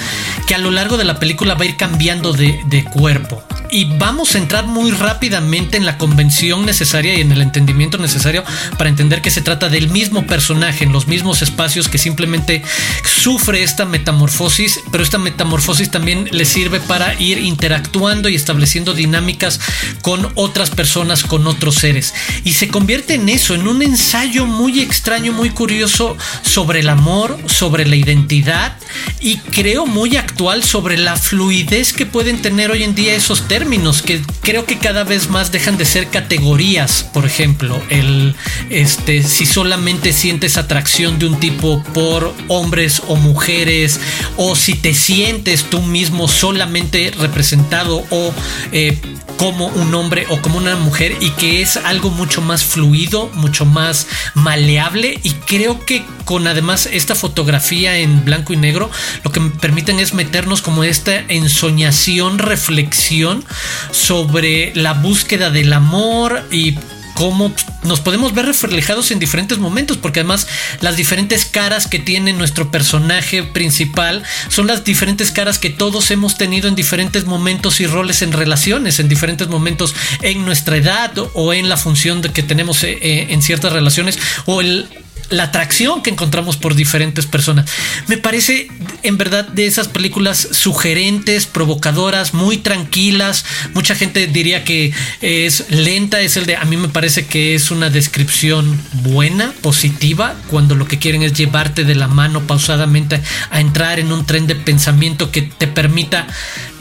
que 0.46 0.54
a 0.54 0.58
lo 0.58 0.70
largo 0.70 0.96
de 0.96 1.04
la 1.04 1.18
película 1.18 1.54
va 1.54 1.62
a 1.62 1.66
ir 1.66 1.76
cambiando 1.76 2.32
de, 2.32 2.60
de 2.66 2.84
cuerpo 2.84 3.42
y 3.72 3.86
vamos 3.86 4.34
a 4.34 4.38
entrar 4.38 4.66
muy 4.66 4.90
rápidamente 4.90 5.78
en 5.78 5.86
la 5.86 5.96
convención 5.96 6.66
necesaria 6.66 7.14
y 7.14 7.22
en 7.22 7.32
el 7.32 7.40
entendimiento 7.40 7.96
necesario 7.96 8.44
para 8.76 8.90
entender 8.90 9.22
que 9.22 9.30
se 9.30 9.40
trata 9.40 9.70
del 9.70 9.88
mismo 9.88 10.26
personaje 10.26 10.84
en 10.84 10.92
los 10.92 11.08
mismos 11.08 11.40
espacios 11.40 11.88
que 11.88 11.96
simplemente 11.96 12.62
sufre 13.02 13.62
esta 13.62 13.86
metamorfosis, 13.86 14.80
pero 14.92 15.02
esta 15.02 15.16
metamorfosis 15.16 15.90
también 15.90 16.28
le 16.30 16.44
sirve 16.44 16.80
para 16.80 17.18
ir 17.18 17.38
interactuando 17.38 18.28
y 18.28 18.34
estableciendo 18.34 18.92
dinámicas 18.92 19.58
con 20.02 20.30
otras 20.34 20.68
personas, 20.68 21.22
con 21.22 21.46
otros 21.46 21.76
seres. 21.76 22.12
Y 22.44 22.52
se 22.52 22.68
convierte 22.68 23.14
en 23.14 23.30
eso, 23.30 23.54
en 23.54 23.66
un 23.66 23.80
ensayo 23.80 24.44
muy 24.44 24.80
extraño, 24.80 25.32
muy 25.32 25.48
curioso 25.48 26.18
sobre 26.42 26.80
el 26.80 26.90
amor, 26.90 27.38
sobre 27.46 27.86
la 27.86 27.96
identidad 27.96 28.76
y 29.18 29.38
creo 29.38 29.86
muy 29.86 30.16
actual 30.16 30.62
sobre 30.62 30.98
la 30.98 31.16
fluidez 31.16 31.94
que 31.94 32.04
pueden 32.04 32.42
tener 32.42 32.70
hoy 32.70 32.82
en 32.82 32.94
día 32.94 33.14
esos 33.14 33.48
términos 33.48 33.61
términos 33.62 34.02
que 34.02 34.20
creo 34.40 34.66
que 34.66 34.78
cada 34.78 35.04
vez 35.04 35.30
más 35.30 35.52
dejan 35.52 35.78
de 35.78 35.84
ser 35.84 36.08
categorías. 36.08 37.04
Por 37.04 37.24
ejemplo, 37.24 37.80
el 37.90 38.34
este 38.70 39.22
si 39.22 39.46
solamente 39.46 40.12
sientes 40.12 40.56
atracción 40.56 41.20
de 41.20 41.26
un 41.26 41.38
tipo 41.38 41.80
por 41.94 42.34
hombres 42.48 43.02
o 43.06 43.14
mujeres, 43.14 44.00
o 44.36 44.56
si 44.56 44.74
te 44.74 44.94
sientes 44.94 45.70
tú 45.70 45.80
mismo 45.80 46.26
solamente 46.26 47.12
representado 47.16 48.02
o 48.10 48.34
eh, 48.72 49.00
como 49.36 49.66
un 49.66 49.92
hombre 49.94 50.26
o 50.28 50.40
como 50.40 50.58
una 50.58 50.76
mujer 50.76 51.16
y 51.20 51.30
que 51.30 51.62
es 51.62 51.76
algo 51.76 52.10
mucho 52.10 52.40
más 52.42 52.64
fluido, 52.64 53.28
mucho 53.34 53.64
más 53.64 54.06
maleable 54.34 55.18
y 55.22 55.32
creo 55.32 55.84
que 55.84 56.04
con 56.24 56.46
además 56.46 56.88
esta 56.90 57.14
fotografía 57.16 57.98
en 57.98 58.24
blanco 58.24 58.52
y 58.52 58.56
negro 58.56 58.88
lo 59.24 59.32
que 59.32 59.40
me 59.40 59.50
permiten 59.50 59.98
es 59.98 60.14
meternos 60.14 60.62
como 60.62 60.84
esta 60.84 61.18
ensoñación, 61.28 62.38
reflexión 62.38 63.44
sobre 63.90 64.72
la 64.74 64.94
búsqueda 64.94 65.50
del 65.50 65.72
amor 65.72 66.46
y 66.50 66.76
cómo 67.14 67.54
nos 67.84 68.00
podemos 68.00 68.34
ver 68.34 68.46
reflejados 68.46 69.10
en 69.10 69.18
diferentes 69.18 69.58
momentos, 69.58 69.96
porque 69.96 70.20
además 70.20 70.46
las 70.80 70.96
diferentes 70.96 71.44
caras 71.44 71.86
que 71.86 71.98
tiene 71.98 72.32
nuestro 72.32 72.70
personaje 72.70 73.42
principal 73.42 74.22
son 74.48 74.66
las 74.66 74.84
diferentes 74.84 75.30
caras 75.30 75.58
que 75.58 75.70
todos 75.70 76.10
hemos 76.10 76.36
tenido 76.36 76.68
en 76.68 76.74
diferentes 76.74 77.24
momentos 77.24 77.80
y 77.80 77.86
roles 77.86 78.22
en 78.22 78.32
relaciones, 78.32 79.00
en 79.00 79.08
diferentes 79.08 79.48
momentos 79.48 79.94
en 80.22 80.44
nuestra 80.44 80.76
edad 80.76 81.12
o 81.34 81.52
en 81.52 81.68
la 81.68 81.76
función 81.76 82.22
que 82.22 82.42
tenemos 82.42 82.82
eh, 82.84 82.98
eh, 83.00 83.26
en 83.30 83.42
ciertas 83.42 83.72
relaciones 83.72 84.18
o 84.46 84.60
el 84.60 84.88
la 85.32 85.44
atracción 85.44 86.02
que 86.02 86.10
encontramos 86.10 86.56
por 86.56 86.74
diferentes 86.74 87.26
personas. 87.26 87.68
Me 88.06 88.18
parece 88.18 88.68
en 89.02 89.18
verdad 89.18 89.48
de 89.48 89.66
esas 89.66 89.88
películas 89.88 90.48
sugerentes, 90.52 91.46
provocadoras, 91.46 92.34
muy 92.34 92.58
tranquilas. 92.58 93.44
Mucha 93.74 93.94
gente 93.94 94.26
diría 94.26 94.64
que 94.64 94.92
es 95.20 95.70
lenta, 95.70 96.20
es 96.20 96.36
el 96.36 96.46
de 96.46 96.56
a 96.56 96.64
mí 96.64 96.76
me 96.76 96.88
parece 96.88 97.26
que 97.26 97.54
es 97.54 97.70
una 97.70 97.90
descripción 97.90 98.80
buena, 99.02 99.52
positiva, 99.60 100.36
cuando 100.48 100.74
lo 100.74 100.86
que 100.86 100.98
quieren 100.98 101.22
es 101.22 101.32
llevarte 101.32 101.84
de 101.84 101.94
la 101.94 102.08
mano 102.08 102.46
pausadamente 102.46 103.20
a 103.50 103.60
entrar 103.60 103.98
en 103.98 104.12
un 104.12 104.26
tren 104.26 104.46
de 104.46 104.54
pensamiento 104.54 105.30
que 105.30 105.42
te 105.42 105.66
permita 105.66 106.26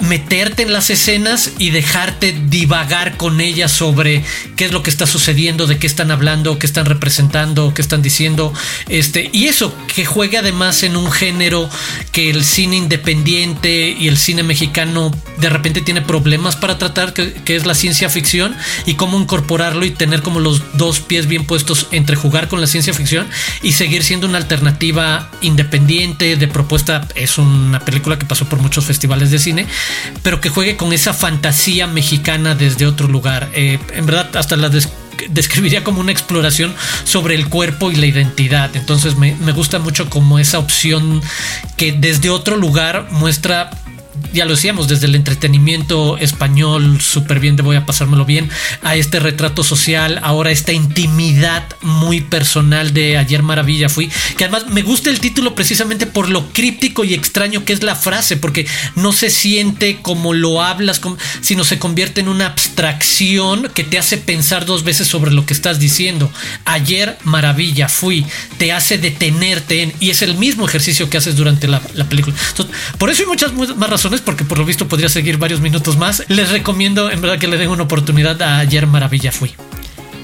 meterte 0.02 0.64
en 0.64 0.74
las 0.74 0.90
escenas 0.90 1.52
y 1.58 1.70
dejarte 1.70 2.36
divagar 2.50 3.18
con 3.18 3.40
ellas 3.40 3.72
sobre 3.72 4.24
qué 4.56 4.66
es 4.66 4.72
lo 4.72 4.84
que 4.84 4.90
está 4.90 5.06
sucediendo, 5.06 5.68
de 5.68 5.78
qué 5.78 5.88
están 5.88 6.12
hablando, 6.12 6.58
qué 6.60 6.66
están 6.66 6.86
representando, 6.86 7.74
qué 7.74 7.82
están 7.82 8.02
diciendo. 8.02 8.41
Este, 8.88 9.30
y 9.32 9.48
eso, 9.48 9.74
que 9.94 10.06
juegue 10.06 10.38
además 10.38 10.84
en 10.84 10.96
un 10.96 11.12
género 11.12 11.70
que 12.12 12.30
el 12.30 12.44
cine 12.44 12.78
independiente 12.78 13.96
y 13.98 14.08
el 14.08 14.18
cine 14.18 14.44
mexicano 14.44 15.12
de 15.38 15.50
repente 15.50 15.82
tiene 15.82 16.02
problemas 16.02 16.56
para 16.56 16.78
tratar, 16.78 17.14
que, 17.14 17.56
es 17.56 17.66
la 17.66 17.76
ciencia 17.76 18.10
ficción, 18.10 18.56
y 18.86 18.96
cómo 18.96 19.20
incorporarlo 19.20 19.86
y 19.86 19.92
tener 19.92 20.22
como 20.22 20.40
los 20.40 20.78
dos 20.78 21.00
pies 21.00 21.28
bien 21.28 21.46
puestos 21.46 21.88
entre 21.92 22.16
jugar 22.16 22.48
con 22.48 22.62
la 22.62 22.68
ciencia 22.68 22.94
ficción 22.94 23.28
y 23.62 23.74
seguir 23.74 24.04
siendo 24.04 24.28
una 24.28 24.38
alternativa 24.38 25.30
independiente 25.42 26.36
de 26.36 26.48
propuesta. 26.48 27.08
Es 27.16 27.38
una 27.38 27.80
película 27.80 28.18
que 28.18 28.26
pasó 28.26 28.46
por 28.46 28.60
muchos 28.60 28.86
festivales 28.86 29.32
de 29.32 29.40
cine, 29.40 29.68
pero 30.24 30.42
que 30.42 30.50
juegue 30.50 30.78
con 30.78 30.94
esa 30.94 31.14
fantasía 31.14 31.88
mexicana 31.88 32.56
desde 32.56 32.86
otro 32.86 33.08
lugar. 33.08 33.50
Eh, 33.54 33.80
en 33.94 34.06
verdad, 34.06 34.36
hasta 34.36 34.56
la 34.56 34.70
describiría 35.30 35.84
como 35.84 36.02
una 36.02 36.12
exploración 36.12 36.74
sobre 37.04 37.36
el 37.36 37.48
cuerpo 37.48 37.92
y 37.92 37.96
la 37.96 38.06
identidad. 38.06 38.76
Entonces 38.76 39.16
me, 39.16 39.34
gusta 39.52 39.80
mucho 39.80 40.10
como 40.10 40.40
esa 40.40 40.60
opción 40.60 41.22
que 41.78 41.92
desde 41.92 42.30
otro 42.30 42.58
lugar 42.58 43.08
muestra 43.12 43.72
ya 44.34 44.46
lo 44.46 44.52
decíamos, 44.52 44.88
desde 44.88 45.08
el 45.08 45.16
entretenimiento 45.16 46.18
español, 46.18 47.02
súper 47.02 47.40
bien 47.40 47.56
de 47.56 47.64
voy 47.64 47.76
a 47.76 47.86
pasármelo 47.86 48.26
bien, 48.26 48.50
a 48.82 48.96
este 48.96 49.20
retrato 49.20 49.64
social, 49.64 50.20
ahora 50.24 50.52
esta 50.52 50.74
intimidad 50.74 51.66
muy 51.82 52.22
personal 52.22 52.94
de 52.94 53.18
Ayer 53.18 53.44
Maravilla 53.44 53.90
fui, 53.90 54.10
que 54.38 54.46
además 54.46 54.68
me 54.68 54.82
gusta 54.82 55.10
el 55.10 55.20
título 55.20 55.56
precisamente 55.56 56.08
por 56.08 56.30
lo 56.30 56.52
críptico 56.52 57.04
y 57.04 57.14
extraño 57.14 57.66
que 57.66 57.74
es 57.74 57.84
la 57.84 57.96
frase, 57.96 58.38
porque 58.38 58.68
no 58.96 59.14
se 59.14 59.30
siente 59.30 60.00
como 60.02 60.34
lo 60.34 60.62
hablas, 60.62 61.02
sino 61.42 61.64
se 61.64 61.80
convierte 61.80 62.22
en 62.22 62.30
una 62.30 62.48
abstracción 62.48 63.70
que 63.74 63.84
te 63.84 63.98
hace 63.98 64.18
pensar 64.18 64.66
dos 64.66 64.84
veces 64.84 65.08
sobre 65.08 65.32
lo 65.32 65.46
que 65.46 65.54
estás 65.54 65.80
diciendo. 65.80 66.32
Ayer 66.66 67.18
Maravilla 67.24 67.90
fui, 67.90 68.26
te 68.58 68.72
hace 68.72 68.98
detenerte 68.98 69.84
en, 69.84 69.94
y 70.00 70.10
es 70.10 70.22
el 70.22 70.36
mismo 70.36 70.66
ejercicio 70.66 71.10
que 71.10 71.18
haces 71.18 71.36
durante 71.36 71.68
la, 71.68 71.82
película. 72.10 72.36
por 72.98 73.10
eso 73.10 73.24
hay 73.24 73.28
muchas 73.28 73.54
más 73.54 73.90
razones 73.90 74.01
porque 74.22 74.46
por 74.46 74.58
lo 74.58 74.66
visto 74.66 74.88
podría 74.88 75.10
seguir 75.10 75.38
varios 75.38 75.62
minutos 75.62 75.98
más. 75.98 76.24
Les 76.28 76.50
recomiendo 76.50 77.12
en 77.12 77.22
verdad 77.22 77.38
que 77.38 77.48
le 77.48 77.58
den 77.58 77.70
una 77.70 77.84
oportunidad 77.84 78.42
a 78.42 78.58
Ayer 78.58 78.88
Maravilla 78.88 79.32
Fui. 79.32 79.54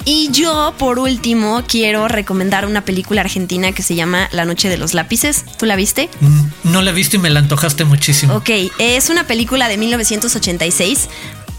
Y 0.04 0.30
yo, 0.32 0.74
por 0.80 1.00
último, 1.00 1.64
quiero 1.68 2.08
recomendar 2.08 2.66
una 2.66 2.86
película 2.86 3.22
argentina 3.22 3.74
que 3.74 3.84
se 3.84 3.94
llama 3.94 4.30
La 4.32 4.46
Noche 4.46 4.70
de 4.70 4.78
los 4.78 4.94
Lápices. 4.94 5.44
¿Tú 5.58 5.66
la 5.66 5.76
viste? 5.76 6.10
Mm, 6.22 6.72
no 6.72 6.82
la 6.82 6.92
he 6.92 6.94
visto 6.94 7.18
y 7.18 7.20
me 7.20 7.30
la 7.30 7.40
antojaste 7.40 7.84
muchísimo. 7.84 8.36
Ok, 8.36 8.50
es 8.80 9.10
una 9.10 9.28
película 9.28 9.68
de 9.68 9.78
1986. 9.78 11.10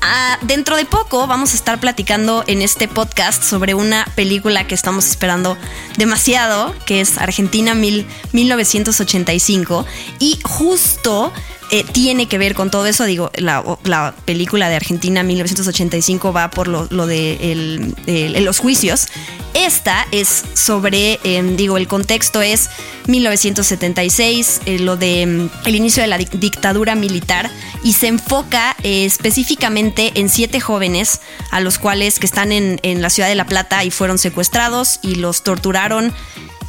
Ah, 0.00 0.38
dentro 0.42 0.76
de 0.76 0.87
poco 0.87 1.26
vamos 1.26 1.52
a 1.52 1.57
estar 1.57 1.78
platicando 1.78 2.42
en 2.46 2.62
este 2.62 2.88
podcast 2.88 3.42
sobre 3.42 3.74
una 3.74 4.07
película 4.14 4.66
que 4.66 4.74
estamos 4.74 5.07
esperando 5.07 5.59
demasiado, 5.96 6.74
que 6.87 7.00
es 7.00 7.18
Argentina 7.18 7.74
1985. 7.74 9.85
Y 10.20 10.38
justo 10.42 11.33
eh, 11.70 11.85
tiene 11.85 12.26
que 12.26 12.38
ver 12.38 12.54
con 12.54 12.70
todo 12.70 12.87
eso. 12.87 13.04
Digo, 13.04 13.31
la, 13.37 14.14
película 14.24 14.68
de 14.68 14.76
Argentina 14.76 15.22
1985 15.22 16.33
va 16.33 16.50
por 16.50 16.68
lo, 16.68 16.87
de 17.07 18.40
los 18.40 18.59
juicios. 18.59 19.09
Esta 19.54 20.07
es 20.12 20.44
sobre, 20.54 21.18
em, 21.24 21.57
digo, 21.57 21.76
el 21.76 21.88
contexto 21.88 22.42
es 22.42 22.70
1976, 23.07 24.61
eh, 24.66 24.78
lo 24.78 24.96
de 24.96 25.22
em, 25.22 25.50
el 25.64 25.74
inicio 25.74 26.02
de 26.02 26.07
la 26.07 26.18
dictadura 26.18 26.94
militar 26.94 27.50
y 27.83 27.94
se 27.94 28.09
enfoca 28.09 28.76
eh, 28.83 29.04
específicamente 29.04 30.12
en 30.14 30.28
siete 30.28 30.61
jóvenes 30.61 31.20
a 31.50 31.61
los 31.61 31.78
cuales 31.78 32.18
que 32.18 32.26
están 32.26 32.52
en, 32.52 32.78
en 32.83 33.02
la 33.02 33.11
ciudad 33.11 33.28
de 33.28 33.35
La 33.35 33.46
Plata 33.46 33.85
y 33.85 33.90
fueron 33.90 34.18
secuestrados 34.18 35.00
y 35.02 35.16
los 35.16 35.42
torturaron 35.42 36.14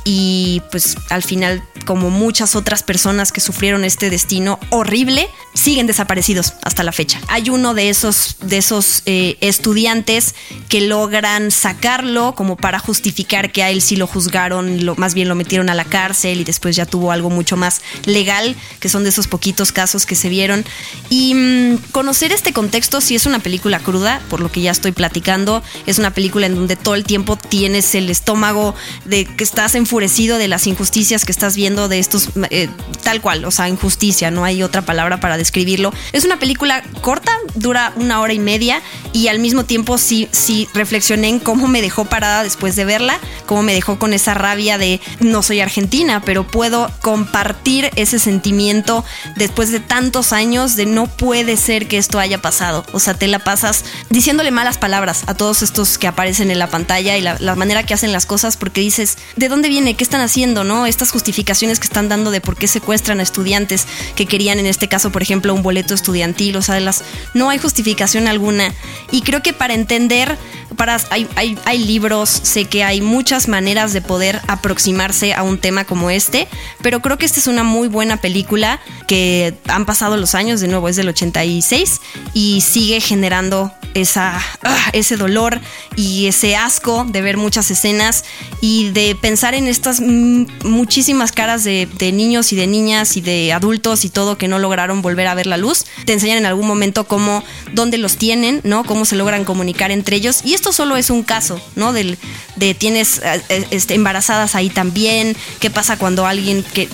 y 0.03 0.61
pues 0.71 0.95
al 1.09 1.23
final 1.23 1.63
como 1.85 2.11
muchas 2.11 2.55
otras 2.55 2.83
personas 2.83 3.31
que 3.31 3.41
sufrieron 3.41 3.83
este 3.83 4.11
destino 4.11 4.59
horrible, 4.69 5.27
siguen 5.55 5.87
desaparecidos 5.87 6.53
hasta 6.63 6.83
la 6.83 6.91
fecha. 6.91 7.19
Hay 7.27 7.49
uno 7.49 7.73
de 7.73 7.89
esos, 7.89 8.35
de 8.41 8.57
esos 8.57 9.01
eh, 9.07 9.37
estudiantes 9.41 10.35
que 10.69 10.81
logran 10.81 11.49
sacarlo 11.49 12.35
como 12.35 12.57
para 12.57 12.77
justificar 12.77 13.51
que 13.51 13.63
a 13.63 13.71
él 13.71 13.81
sí 13.81 13.95
lo 13.95 14.05
juzgaron, 14.05 14.85
lo, 14.85 14.95
más 14.95 15.15
bien 15.15 15.27
lo 15.27 15.35
metieron 15.35 15.69
a 15.69 15.73
la 15.73 15.83
cárcel 15.83 16.41
y 16.41 16.43
después 16.43 16.75
ya 16.75 16.85
tuvo 16.85 17.11
algo 17.11 17.29
mucho 17.29 17.57
más 17.57 17.81
legal, 18.05 18.55
que 18.79 18.89
son 18.89 19.03
de 19.03 19.09
esos 19.09 19.27
poquitos 19.27 19.71
casos 19.71 20.05
que 20.05 20.15
se 20.15 20.29
vieron. 20.29 20.63
Y 21.09 21.33
mm, 21.33 21.77
conocer 21.91 22.31
este 22.31 22.53
contexto 22.53 23.01
si 23.01 23.15
es 23.15 23.25
una 23.25 23.39
película 23.39 23.79
cruda, 23.79 24.21
por 24.29 24.41
lo 24.41 24.51
que 24.51 24.61
ya 24.61 24.71
estoy 24.71 24.91
platicando, 24.91 25.63
es 25.87 25.97
una 25.97 26.13
película 26.13 26.45
en 26.45 26.55
donde 26.55 26.75
todo 26.75 26.95
el 26.95 27.03
tiempo 27.03 27.35
tienes 27.35 27.95
el 27.95 28.09
estómago 28.09 28.75
de 29.05 29.25
que 29.25 29.43
estás 29.43 29.75
enfurecido 29.99 30.37
de 30.37 30.47
las 30.47 30.65
injusticias 30.65 31.25
que 31.25 31.33
estás 31.33 31.57
viendo 31.57 31.89
de 31.89 31.99
estos, 31.99 32.29
eh, 32.51 32.69
tal 33.03 33.19
cual, 33.19 33.43
o 33.43 33.51
sea, 33.51 33.67
injusticia, 33.67 34.31
no 34.31 34.45
hay 34.45 34.63
otra 34.63 34.81
palabra 34.81 35.19
para 35.19 35.35
describirlo. 35.35 35.91
Es 36.13 36.23
una 36.23 36.39
película 36.39 36.83
corta, 37.01 37.33
dura 37.55 37.91
una 37.97 38.21
hora 38.21 38.31
y 38.31 38.39
media 38.39 38.81
y 39.11 39.27
al 39.27 39.39
mismo 39.39 39.65
tiempo 39.65 39.97
sí, 39.97 40.29
sí 40.31 40.69
reflexioné 40.73 41.27
en 41.27 41.39
cómo 41.39 41.67
me 41.67 41.81
dejó 41.81 42.05
parada 42.05 42.43
después 42.43 42.77
de 42.77 42.85
verla, 42.85 43.19
cómo 43.45 43.61
me 43.61 43.73
dejó 43.73 43.99
con 43.99 44.13
esa 44.13 44.33
rabia 44.35 44.77
de 44.77 45.01
no 45.19 45.43
soy 45.43 45.59
argentina, 45.59 46.21
pero 46.23 46.47
puedo 46.47 46.89
compartir 47.01 47.89
ese 47.97 48.19
sentimiento 48.19 49.03
después 49.35 49.69
de 49.69 49.81
tantos 49.81 50.31
años 50.31 50.77
de 50.77 50.85
no 50.85 51.07
puede 51.07 51.57
ser 51.57 51.89
que 51.89 51.97
esto 51.97 52.19
haya 52.19 52.41
pasado. 52.41 52.85
O 52.93 52.99
sea, 52.99 53.15
te 53.15 53.27
la 53.27 53.39
pasas 53.39 53.83
diciéndole 54.09 54.51
malas 54.51 54.77
palabras 54.77 55.23
a 55.27 55.33
todos 55.33 55.61
estos 55.61 55.97
que 55.97 56.07
aparecen 56.07 56.51
en 56.51 56.59
la 56.59 56.67
pantalla 56.67 57.17
y 57.17 57.21
la, 57.21 57.35
la 57.41 57.55
manera 57.55 57.83
que 57.83 57.93
hacen 57.93 58.13
las 58.13 58.25
cosas 58.25 58.55
porque 58.55 58.79
dices, 58.79 59.17
¿de 59.35 59.49
dónde 59.49 59.67
viene? 59.67 59.78
¿Qué 59.79 60.03
están 60.03 60.19
haciendo? 60.19 60.65
¿No? 60.65 60.85
Estas 60.85 61.11
justificaciones 61.11 61.79
que 61.79 61.85
están 61.85 62.09
dando 62.09 62.31
de 62.31 62.41
por 62.41 62.57
qué 62.57 62.67
secuestran 62.67 63.21
a 63.21 63.23
estudiantes 63.23 63.87
que 64.15 64.25
querían 64.25 64.59
en 64.59 64.65
este 64.65 64.89
caso, 64.89 65.09
por 65.09 65.21
ejemplo, 65.21 65.53
un 65.53 65.63
boleto 65.63 65.93
estudiantil, 65.93 66.57
o 66.57 66.61
sea, 66.61 66.75
de 66.75 66.81
las, 66.81 67.03
no 67.33 67.49
hay 67.49 67.59
justificación 67.59 68.27
alguna. 68.27 68.73
Y 69.09 69.21
creo 69.21 69.41
que 69.41 69.53
para 69.53 69.73
entender, 69.73 70.37
para, 70.75 70.99
hay, 71.11 71.29
hay, 71.35 71.57
hay 71.63 71.77
libros, 71.77 72.29
sé 72.29 72.65
que 72.65 72.83
hay 72.83 72.99
muchas 72.99 73.47
maneras 73.47 73.93
de 73.93 74.01
poder 74.01 74.41
aproximarse 74.47 75.33
a 75.33 75.43
un 75.43 75.57
tema 75.57 75.85
como 75.85 76.09
este, 76.09 76.49
pero 76.81 76.99
creo 76.99 77.17
que 77.17 77.25
esta 77.25 77.39
es 77.39 77.47
una 77.47 77.63
muy 77.63 77.87
buena 77.87 78.17
película 78.17 78.81
que 79.07 79.55
han 79.67 79.85
pasado 79.85 80.17
los 80.17 80.35
años, 80.35 80.59
de 80.59 80.67
nuevo 80.67 80.89
es 80.89 80.97
del 80.97 81.07
86 81.07 82.01
y 82.33 82.61
sigue 82.61 82.99
generando 82.99 83.71
esa, 83.93 84.39
ah, 84.63 84.89
ese 84.93 85.17
dolor 85.17 85.59
y 85.95 86.27
ese 86.27 86.55
asco 86.55 87.05
de 87.05 87.21
ver 87.21 87.37
muchas 87.37 87.71
escenas 87.71 88.23
y 88.61 88.89
de 88.91 89.15
pensar 89.15 89.53
en 89.53 89.67
estas 89.69 90.01
muchísimas 90.01 91.31
caras 91.31 91.63
de, 91.63 91.87
niños 92.11 92.51
y 92.51 92.55
de 92.55 92.67
niñas 92.67 93.17
y 93.17 93.21
de 93.21 93.53
adultos 93.53 94.05
y 94.05 94.09
todo 94.09 94.37
que 94.37 94.47
no 94.47 94.59
lograron 94.59 95.01
volver 95.01 95.27
a 95.27 95.35
ver 95.35 95.47
la 95.47 95.57
luz. 95.57 95.85
Te 96.05 96.13
enseñan 96.13 96.39
en 96.39 96.45
algún 96.45 96.67
momento 96.67 97.05
cómo, 97.05 97.43
dónde 97.73 97.97
los 97.97 98.17
tienen, 98.17 98.61
¿no? 98.63 98.83
Cómo 98.83 99.05
se 99.05 99.15
logran 99.15 99.45
comunicar 99.45 99.91
entre 99.91 100.17
ellos. 100.17 100.41
Y 100.43 100.53
esto 100.53 100.73
solo 100.73 100.97
es 100.97 101.09
un 101.09 101.23
caso, 101.23 101.61
¿no? 101.75 101.93
Del, 101.93 102.17
de 102.55 102.73
tienes 102.73 103.19
eh, 103.19 103.41
eh, 103.49 103.67
este, 103.71 103.93
embarazadas 103.93 104.55
ahí 104.55 104.69
también. 104.69 105.35
¿Qué 105.59 105.69
pasa 105.69 105.97
cuando 105.97 106.25
alguien 106.25 106.63
que 106.73 106.89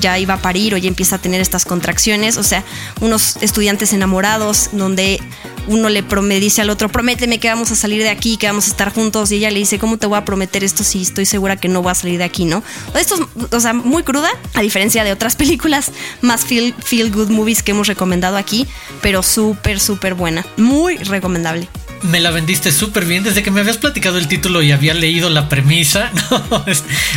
ya 0.00 0.18
iba 0.18 0.34
a 0.34 0.42
parir 0.42 0.74
o 0.74 0.78
ya 0.78 0.88
empieza 0.88 1.16
a 1.16 1.18
tener 1.18 1.40
estas 1.40 1.64
contracciones? 1.64 2.36
O 2.36 2.42
sea, 2.42 2.64
unos 3.00 3.36
estudiantes 3.40 3.92
enamorados 3.92 4.70
donde 4.72 5.20
uno 5.68 5.88
le 5.88 6.02
dice 6.40 6.62
al 6.62 6.70
otro, 6.70 6.88
prométeme 6.88 7.38
que 7.38 7.48
vamos 7.48 7.70
a 7.70 7.76
salir 7.76 8.02
de 8.02 8.10
aquí, 8.10 8.36
que 8.36 8.46
vamos 8.46 8.66
a 8.66 8.70
estar 8.70 8.92
juntos. 8.92 9.30
Y 9.30 9.36
ella 9.36 9.50
le 9.50 9.58
dice, 9.58 9.78
¿cómo 9.78 9.96
te 9.96 10.06
voy 10.06 10.18
a 10.18 10.24
prometer 10.24 10.64
esto 10.64 10.84
si 10.84 11.02
estoy 11.02 11.26
segura 11.26 11.56
que 11.56 11.68
no 11.68 11.82
voy 11.82 11.92
a 11.92 11.94
salir 11.94 12.11
de 12.16 12.24
aquí, 12.24 12.44
no? 12.44 12.62
Esto 12.94 13.14
es, 13.14 13.52
o 13.52 13.60
sea, 13.60 13.72
muy 13.72 14.02
cruda, 14.02 14.30
a 14.54 14.62
diferencia 14.62 15.04
de 15.04 15.12
otras 15.12 15.36
películas 15.36 15.92
más 16.20 16.44
feel, 16.44 16.74
feel 16.74 17.10
good 17.10 17.30
movies 17.30 17.62
que 17.62 17.72
hemos 17.72 17.86
recomendado 17.86 18.36
aquí, 18.36 18.66
pero 19.00 19.22
súper, 19.22 19.80
súper 19.80 20.14
buena. 20.14 20.44
Muy 20.56 20.96
recomendable 20.98 21.68
me 22.02 22.20
la 22.20 22.30
vendiste 22.30 22.72
súper 22.72 23.04
bien 23.04 23.22
desde 23.22 23.42
que 23.42 23.50
me 23.50 23.60
habías 23.60 23.78
platicado 23.78 24.18
el 24.18 24.28
título 24.28 24.62
y 24.62 24.72
había 24.72 24.94
leído 24.94 25.30
la 25.30 25.48
premisa. 25.48 26.10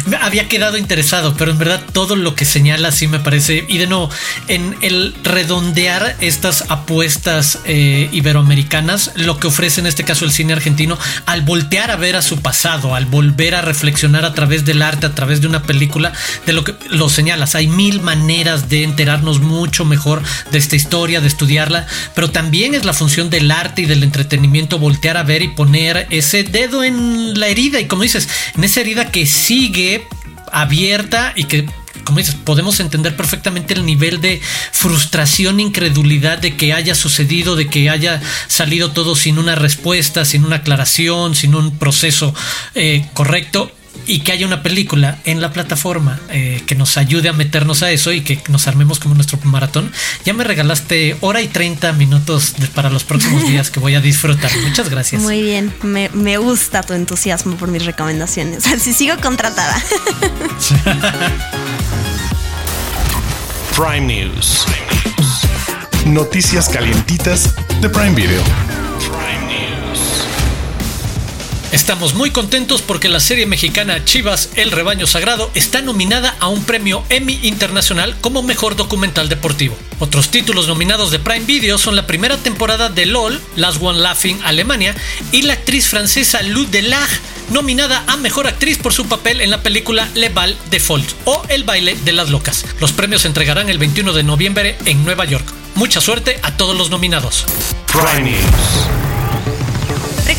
No, 0.06 0.18
había 0.22 0.48
quedado 0.48 0.78
interesado, 0.78 1.36
pero 1.36 1.52
en 1.52 1.58
verdad 1.58 1.82
todo 1.94 2.16
lo 2.16 2.36
que 2.36 2.46
señala 2.46 2.92
sí 2.92 3.08
me 3.08 3.20
parece. 3.20 3.66
Y 3.68 3.78
de 3.78 3.88
nuevo, 3.88 4.10
en 4.48 4.76
el 4.82 5.16
redondear 5.24 6.16
estas 6.20 6.66
apuestas 6.70 7.60
eh, 7.66 8.10
iberoamericanas, 8.12 9.12
lo 9.16 9.40
que 9.40 9.48
ofrece 9.48 9.82
en 9.82 9.88
este 9.88 10.04
caso 10.04 10.26
el 10.26 10.32
cine 10.32 10.54
argentino, 10.54 10.98
al 11.26 11.42
voltear 11.42 11.92
a 11.92 11.96
ver 11.96 12.16
a 12.16 12.22
su 12.22 12.42
pasado, 12.42 12.96
al 12.96 13.06
volver 13.06 13.56
a 13.56 13.62
reflexionar 13.62 14.26
a 14.26 14.34
través 14.34 14.66
del 14.66 14.82
arte, 14.82 15.08
a 15.08 15.16
través 15.16 15.42
de 15.42 15.48
una 15.48 15.64
película, 15.64 16.14
de 16.46 16.54
lo 16.54 16.64
que 16.64 16.76
lo 16.90 17.10
señalas. 17.10 17.56
Hay 17.56 17.68
mil 17.68 18.02
maneras 18.02 18.70
de 18.70 18.84
enterarnos 18.84 19.40
mucho 19.40 19.86
mejor 19.86 20.22
de 20.52 20.58
esta 20.58 20.76
historia, 20.76 21.22
de 21.22 21.28
estudiarla, 21.28 21.88
pero 22.14 22.30
también 22.30 22.76
es 22.76 22.86
la 22.86 22.94
función 22.94 23.30
del 23.30 23.50
arte 23.52 23.84
y 23.84 23.86
del 23.86 24.04
entretenimiento 24.04 24.75
voltear 24.78 25.18
a 25.18 25.24
ver 25.24 25.42
y 25.42 25.50
poner 25.50 26.08
ese 26.10 26.44
dedo 26.44 26.84
en 26.84 27.40
la 27.40 27.48
herida. 27.48 27.80
Y 27.80 27.86
como 27.86 28.04
dices, 28.04 28.28
en 28.56 28.64
esa 28.64 28.82
herida 28.82 29.12
que 29.12 29.26
sigue 29.26 30.08
abierta 30.52 31.34
y 31.36 31.46
que 31.46 31.66
como 32.04 32.20
dices, 32.20 32.36
podemos 32.36 32.80
entender 32.80 33.18
perfectamente 33.18 33.74
el 33.74 33.84
nivel 33.84 34.22
de 34.22 34.40
frustración, 34.72 35.60
incredulidad 35.60 36.38
de 36.38 36.56
que 36.56 36.72
haya 36.72 36.94
sucedido, 36.94 37.56
de 37.56 37.68
que 37.68 37.90
haya 37.90 38.22
salido 38.48 38.92
todo 38.92 39.16
sin 39.16 39.40
una 39.40 39.56
respuesta, 39.56 40.24
sin 40.24 40.46
una 40.46 40.58
aclaración, 40.58 41.34
sin 41.34 41.56
un 41.56 41.78
proceso 41.78 42.34
eh, 42.76 43.06
correcto 43.14 43.72
y 44.06 44.20
que 44.20 44.32
haya 44.32 44.46
una 44.46 44.64
película 44.64 45.20
en 45.26 45.42
la 45.42 45.52
plataforma 45.52 46.20
eh, 46.30 46.62
que 46.66 46.76
nos 46.76 46.98
ayude 46.98 47.30
a 47.30 47.34
meternos 47.34 47.84
a 47.84 47.92
eso 47.92 48.12
y 48.12 48.22
que 48.22 48.42
nos 48.50 48.68
armemos 48.68 49.00
como 49.00 49.16
nuestro 49.16 49.40
maratón. 49.44 49.92
Ya 50.26 50.34
me 50.34 50.44
regalaste 50.44 51.18
hora 51.22 51.42
y 51.42 51.48
30 51.48 51.94
minutos 51.94 52.54
para 52.74 52.90
los 52.90 53.04
próximos 53.04 53.44
días 53.48 53.72
que 53.72 53.80
voy 53.80 53.96
a 53.96 54.02
disfrutar. 54.02 54.52
Muchas 54.68 54.90
gracias. 54.90 55.22
Muy 55.22 55.42
bien, 55.42 55.74
me, 55.84 56.10
me 56.14 56.38
gusta 56.38 56.84
tu 56.84 56.94
entusiasmo 56.94 57.56
por 57.56 57.70
mis 57.70 57.86
recomendaciones. 57.86 58.66
Así 58.68 58.94
sigo 58.94 59.16
contratada. 59.22 59.76
Prime 63.76 64.02
News. 64.02 64.66
Noticias 66.06 66.70
calientitas 66.70 67.56
de 67.82 67.90
Prime 67.90 68.16
Video. 68.16 68.65
Estamos 71.76 72.14
muy 72.14 72.32
contentos 72.32 72.82
porque 72.82 73.10
la 73.10 73.20
serie 73.20 73.46
mexicana 73.46 74.06
Chivas, 74.06 74.52
El 74.56 74.72
Rebaño 74.72 75.08
Sagrado, 75.08 75.52
está 75.56 75.82
nominada 75.82 76.34
a 76.40 76.48
un 76.48 76.64
premio 76.64 77.04
Emmy 77.10 77.38
Internacional 77.44 78.16
como 78.22 78.44
Mejor 78.44 78.78
Documental 78.78 79.28
Deportivo. 79.28 79.78
Otros 80.00 80.30
títulos 80.30 80.70
nominados 80.70 81.12
de 81.12 81.20
Prime 81.20 81.46
Video 81.46 81.78
son 81.78 81.98
la 81.98 82.08
primera 82.08 82.38
temporada 82.38 82.88
de 82.88 83.06
LOL, 83.06 83.42
Last 83.58 83.82
One 83.82 84.00
Laughing 84.00 84.40
Alemania, 84.46 84.96
y 85.34 85.42
la 85.42 85.52
actriz 85.52 85.90
francesa 85.90 86.42
Lou 86.44 86.66
Delage, 86.66 87.20
nominada 87.50 88.06
a 88.08 88.16
Mejor 88.16 88.48
Actriz 88.48 88.78
por 88.78 88.94
su 88.94 89.08
papel 89.08 89.42
en 89.42 89.50
la 89.50 89.62
película 89.62 90.08
Le 90.16 90.30
Bal 90.30 90.58
de 90.72 90.80
Fault 90.80 91.12
o 91.26 91.44
El 91.50 91.66
Baile 91.66 91.98
de 92.06 92.14
las 92.14 92.30
Locas. 92.30 92.66
Los 92.80 92.94
premios 92.94 93.24
se 93.24 93.28
entregarán 93.28 93.68
el 93.68 93.80
21 93.80 94.14
de 94.14 94.24
noviembre 94.24 94.78
en 94.86 95.04
Nueva 95.04 95.26
York. 95.26 95.46
Mucha 95.76 96.00
suerte 96.00 96.40
a 96.42 96.56
todos 96.56 96.78
los 96.78 96.90
nominados. 96.90 97.44
Prime 97.92 98.32
News. 98.32 99.05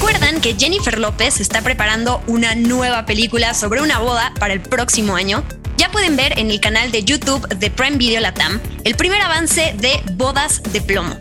Recuerdan 0.07 0.41
que 0.41 0.55
Jennifer 0.55 1.01
López 1.01 1.41
está 1.41 1.63
preparando 1.63 2.23
una 2.29 2.55
nueva 2.55 3.07
película 3.07 3.55
sobre 3.55 3.83
una 3.83 3.99
boda 3.99 4.33
para 4.39 4.55
el 4.55 4.61
próximo 4.61 5.17
año. 5.17 5.43
Ya 5.79 5.91
pueden 5.91 6.15
ver 6.15 6.39
en 6.39 6.53
el 6.53 6.61
canal 6.61 6.93
de 6.93 7.03
YouTube 7.03 7.45
de 7.49 7.73
Prime 7.73 7.97
Video 7.97 8.21
Latam 8.21 8.61
el 8.85 8.95
primer 8.95 9.21
avance 9.21 9.75
de 9.77 10.01
Bodas 10.13 10.63
de 10.63 10.81
Plomo. 10.81 11.19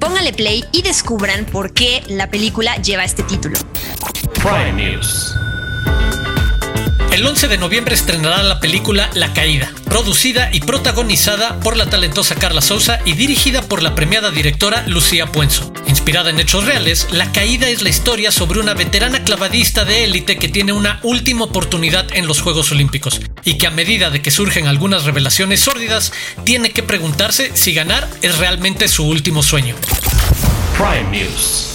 Pónganle 0.00 0.32
play 0.32 0.64
y 0.72 0.80
descubran 0.80 1.44
por 1.44 1.74
qué 1.74 2.02
la 2.08 2.30
película 2.30 2.74
lleva 2.76 3.04
este 3.04 3.22
título. 3.22 3.58
Prime 4.32 4.72
News. 4.72 5.34
El 7.12 7.26
11 7.26 7.48
de 7.48 7.58
noviembre 7.58 7.94
estrenará 7.94 8.42
la 8.42 8.60
película 8.60 9.10
La 9.12 9.34
Caída, 9.34 9.70
producida 9.84 10.48
y 10.54 10.60
protagonizada 10.60 11.60
por 11.60 11.76
la 11.76 11.90
talentosa 11.90 12.34
Carla 12.36 12.62
Souza 12.62 13.00
y 13.04 13.12
dirigida 13.12 13.60
por 13.60 13.82
la 13.82 13.94
premiada 13.94 14.30
directora 14.30 14.84
Lucía 14.86 15.26
Puenzo. 15.26 15.71
Inspirada 15.92 16.30
en 16.30 16.40
hechos 16.40 16.64
reales, 16.64 17.08
La 17.10 17.32
Caída 17.32 17.68
es 17.68 17.82
la 17.82 17.90
historia 17.90 18.32
sobre 18.32 18.60
una 18.60 18.72
veterana 18.72 19.24
clavadista 19.24 19.84
de 19.84 20.04
élite 20.04 20.38
que 20.38 20.48
tiene 20.48 20.72
una 20.72 20.98
última 21.02 21.44
oportunidad 21.44 22.06
en 22.14 22.26
los 22.26 22.40
Juegos 22.40 22.72
Olímpicos 22.72 23.20
y 23.44 23.58
que 23.58 23.66
a 23.66 23.70
medida 23.70 24.08
de 24.08 24.22
que 24.22 24.30
surgen 24.30 24.68
algunas 24.68 25.04
revelaciones 25.04 25.60
sórdidas, 25.60 26.14
tiene 26.44 26.70
que 26.70 26.82
preguntarse 26.82 27.54
si 27.54 27.74
ganar 27.74 28.08
es 28.22 28.38
realmente 28.38 28.88
su 28.88 29.06
último 29.06 29.42
sueño. 29.42 29.76
Prime 30.78 31.10
News. 31.10 31.68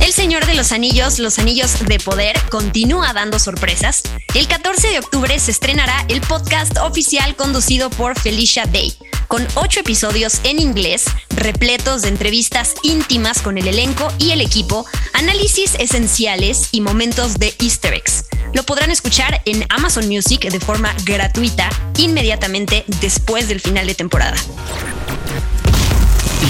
El 0.00 0.12
Señor 0.12 0.46
de 0.46 0.54
los 0.54 0.72
Anillos, 0.72 1.20
los 1.20 1.38
Anillos 1.38 1.78
de 1.86 2.00
Poder, 2.00 2.36
continúa 2.50 3.12
dando 3.12 3.38
sorpresas. 3.38 4.02
El 4.34 4.48
14 4.48 4.88
de 4.88 4.98
octubre 4.98 5.38
se 5.38 5.52
estrenará 5.52 6.04
el 6.08 6.20
podcast 6.20 6.76
oficial 6.78 7.36
conducido 7.36 7.90
por 7.90 8.18
Felicia 8.18 8.66
Day, 8.66 8.92
con 9.28 9.46
ocho 9.54 9.80
episodios 9.80 10.40
en 10.44 10.58
inglés, 10.58 11.04
repletos 11.36 12.02
de 12.02 12.08
entrevistas 12.08 12.74
íntimas 12.82 13.42
con 13.42 13.58
el 13.58 13.68
elenco 13.68 14.10
y 14.18 14.30
el 14.30 14.40
equipo, 14.40 14.86
análisis 15.12 15.74
esenciales 15.78 16.70
y 16.72 16.80
momentos 16.80 17.38
de 17.38 17.54
easter 17.60 17.92
eggs. 17.92 18.24
Lo 18.54 18.64
podrán 18.64 18.90
escuchar 18.90 19.42
en 19.44 19.66
Amazon 19.68 20.08
Music 20.08 20.50
de 20.50 20.58
forma 20.58 20.94
gratuita 21.04 21.68
inmediatamente 21.98 22.84
después 23.00 23.48
del 23.48 23.60
final 23.60 23.86
de 23.86 23.94
temporada. 23.94 24.36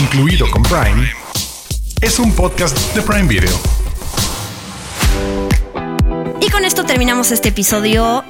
Incluido 0.01 0.49
con 0.51 0.63
Prime. 0.63 1.13
Es 2.01 2.21
un 2.21 2.33
podcast 2.33 2.79
de 2.95 3.03
Prime 3.03 3.27
Video. 3.27 3.61
Y 6.41 6.49
con 6.51 6.65
esto 6.65 6.85
terminamos 6.85 7.33
este 7.33 7.49
episodio 7.49 8.25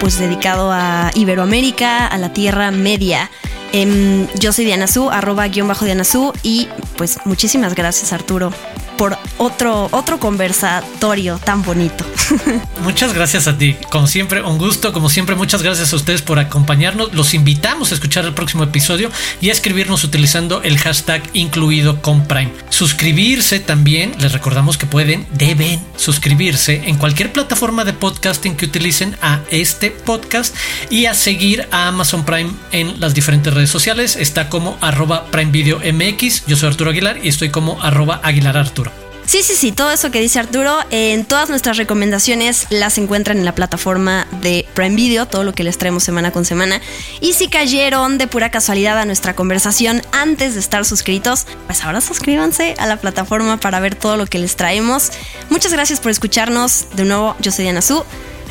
pues 0.00 0.18
dedicado 0.18 0.72
a 0.72 1.12
Iberoamérica, 1.14 2.08
a 2.08 2.18
la 2.18 2.32
Tierra 2.32 2.72
Media. 2.72 3.30
Em, 3.76 4.28
yo 4.38 4.52
soy 4.52 4.64
Diana 4.64 4.86
Su, 4.86 5.10
arroba 5.10 5.48
guion 5.48 5.66
bajo 5.66 5.84
Diana 5.84 6.04
Su, 6.04 6.32
y 6.44 6.68
pues 6.96 7.18
muchísimas 7.24 7.74
gracias 7.74 8.12
Arturo 8.12 8.52
por 8.96 9.18
otro, 9.38 9.88
otro 9.90 10.18
conversatorio 10.18 11.38
tan 11.38 11.62
bonito. 11.62 12.04
Muchas 12.82 13.14
gracias 13.14 13.46
a 13.48 13.58
ti. 13.58 13.76
Como 13.90 14.06
siempre, 14.06 14.42
un 14.42 14.58
gusto. 14.58 14.92
Como 14.92 15.08
siempre, 15.08 15.36
muchas 15.36 15.62
gracias 15.62 15.92
a 15.92 15.96
ustedes 15.96 16.22
por 16.22 16.38
acompañarnos. 16.38 17.12
Los 17.14 17.34
invitamos 17.34 17.90
a 17.90 17.94
escuchar 17.94 18.24
el 18.24 18.34
próximo 18.34 18.64
episodio 18.64 19.10
y 19.40 19.48
a 19.48 19.52
escribirnos 19.52 20.04
utilizando 20.04 20.62
el 20.62 20.78
hashtag 20.78 21.22
incluido 21.32 22.02
con 22.02 22.26
Prime. 22.26 22.52
Suscribirse 22.68 23.60
también. 23.60 24.14
Les 24.18 24.32
recordamos 24.32 24.78
que 24.78 24.86
pueden, 24.86 25.26
deben 25.32 25.80
suscribirse 25.96 26.82
en 26.86 26.96
cualquier 26.96 27.32
plataforma 27.32 27.84
de 27.84 27.92
podcasting 27.92 28.56
que 28.56 28.66
utilicen 28.66 29.16
a 29.22 29.40
este 29.50 29.90
podcast 29.90 30.54
y 30.90 31.06
a 31.06 31.14
seguir 31.14 31.68
a 31.70 31.88
Amazon 31.88 32.24
Prime 32.24 32.50
en 32.72 33.00
las 33.00 33.14
diferentes 33.14 33.52
redes 33.52 33.70
sociales. 33.70 34.16
Está 34.16 34.48
como 34.48 34.78
arroba 34.80 35.26
Prime 35.30 35.50
Video 35.50 35.78
MX. 35.80 36.46
Yo 36.46 36.56
soy 36.56 36.68
Arturo 36.68 36.90
Aguilar 36.90 37.18
y 37.22 37.28
estoy 37.28 37.50
como 37.50 37.80
arroba 37.82 38.20
Aguilar 38.22 38.56
Arturo. 38.56 38.93
Sí, 39.26 39.42
sí, 39.42 39.54
sí, 39.54 39.72
todo 39.72 39.90
eso 39.90 40.10
que 40.10 40.20
dice 40.20 40.38
Arturo, 40.38 40.78
en 40.90 41.24
todas 41.24 41.48
nuestras 41.48 41.76
recomendaciones 41.76 42.66
las 42.70 42.98
encuentran 42.98 43.38
en 43.38 43.44
la 43.44 43.54
plataforma 43.54 44.26
de 44.42 44.66
Prime 44.74 44.94
Video, 44.94 45.26
todo 45.26 45.44
lo 45.44 45.54
que 45.54 45.64
les 45.64 45.78
traemos 45.78 46.04
semana 46.04 46.30
con 46.30 46.44
semana. 46.44 46.80
Y 47.20 47.32
si 47.32 47.48
cayeron 47.48 48.18
de 48.18 48.26
pura 48.26 48.50
casualidad 48.50 48.98
a 48.98 49.06
nuestra 49.06 49.34
conversación 49.34 50.02
antes 50.12 50.54
de 50.54 50.60
estar 50.60 50.84
suscritos, 50.84 51.46
pues 51.66 51.82
ahora 51.84 52.00
suscríbanse 52.00 52.74
a 52.78 52.86
la 52.86 52.98
plataforma 52.98 53.56
para 53.56 53.80
ver 53.80 53.94
todo 53.94 54.16
lo 54.16 54.26
que 54.26 54.38
les 54.38 54.56
traemos. 54.56 55.10
Muchas 55.48 55.72
gracias 55.72 56.00
por 56.00 56.10
escucharnos. 56.10 56.86
De 56.94 57.04
nuevo, 57.04 57.34
yo 57.40 57.50
soy 57.50 57.64
Diana 57.64 57.82
Su. 57.82 58.04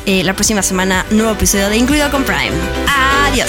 Eh, 0.06 0.22
la 0.24 0.34
próxima 0.34 0.62
semana, 0.62 1.06
nuevo 1.10 1.32
episodio 1.32 1.70
de 1.70 1.76
Incluido 1.78 2.10
con 2.10 2.24
Prime. 2.24 2.52
Adiós. 2.88 3.48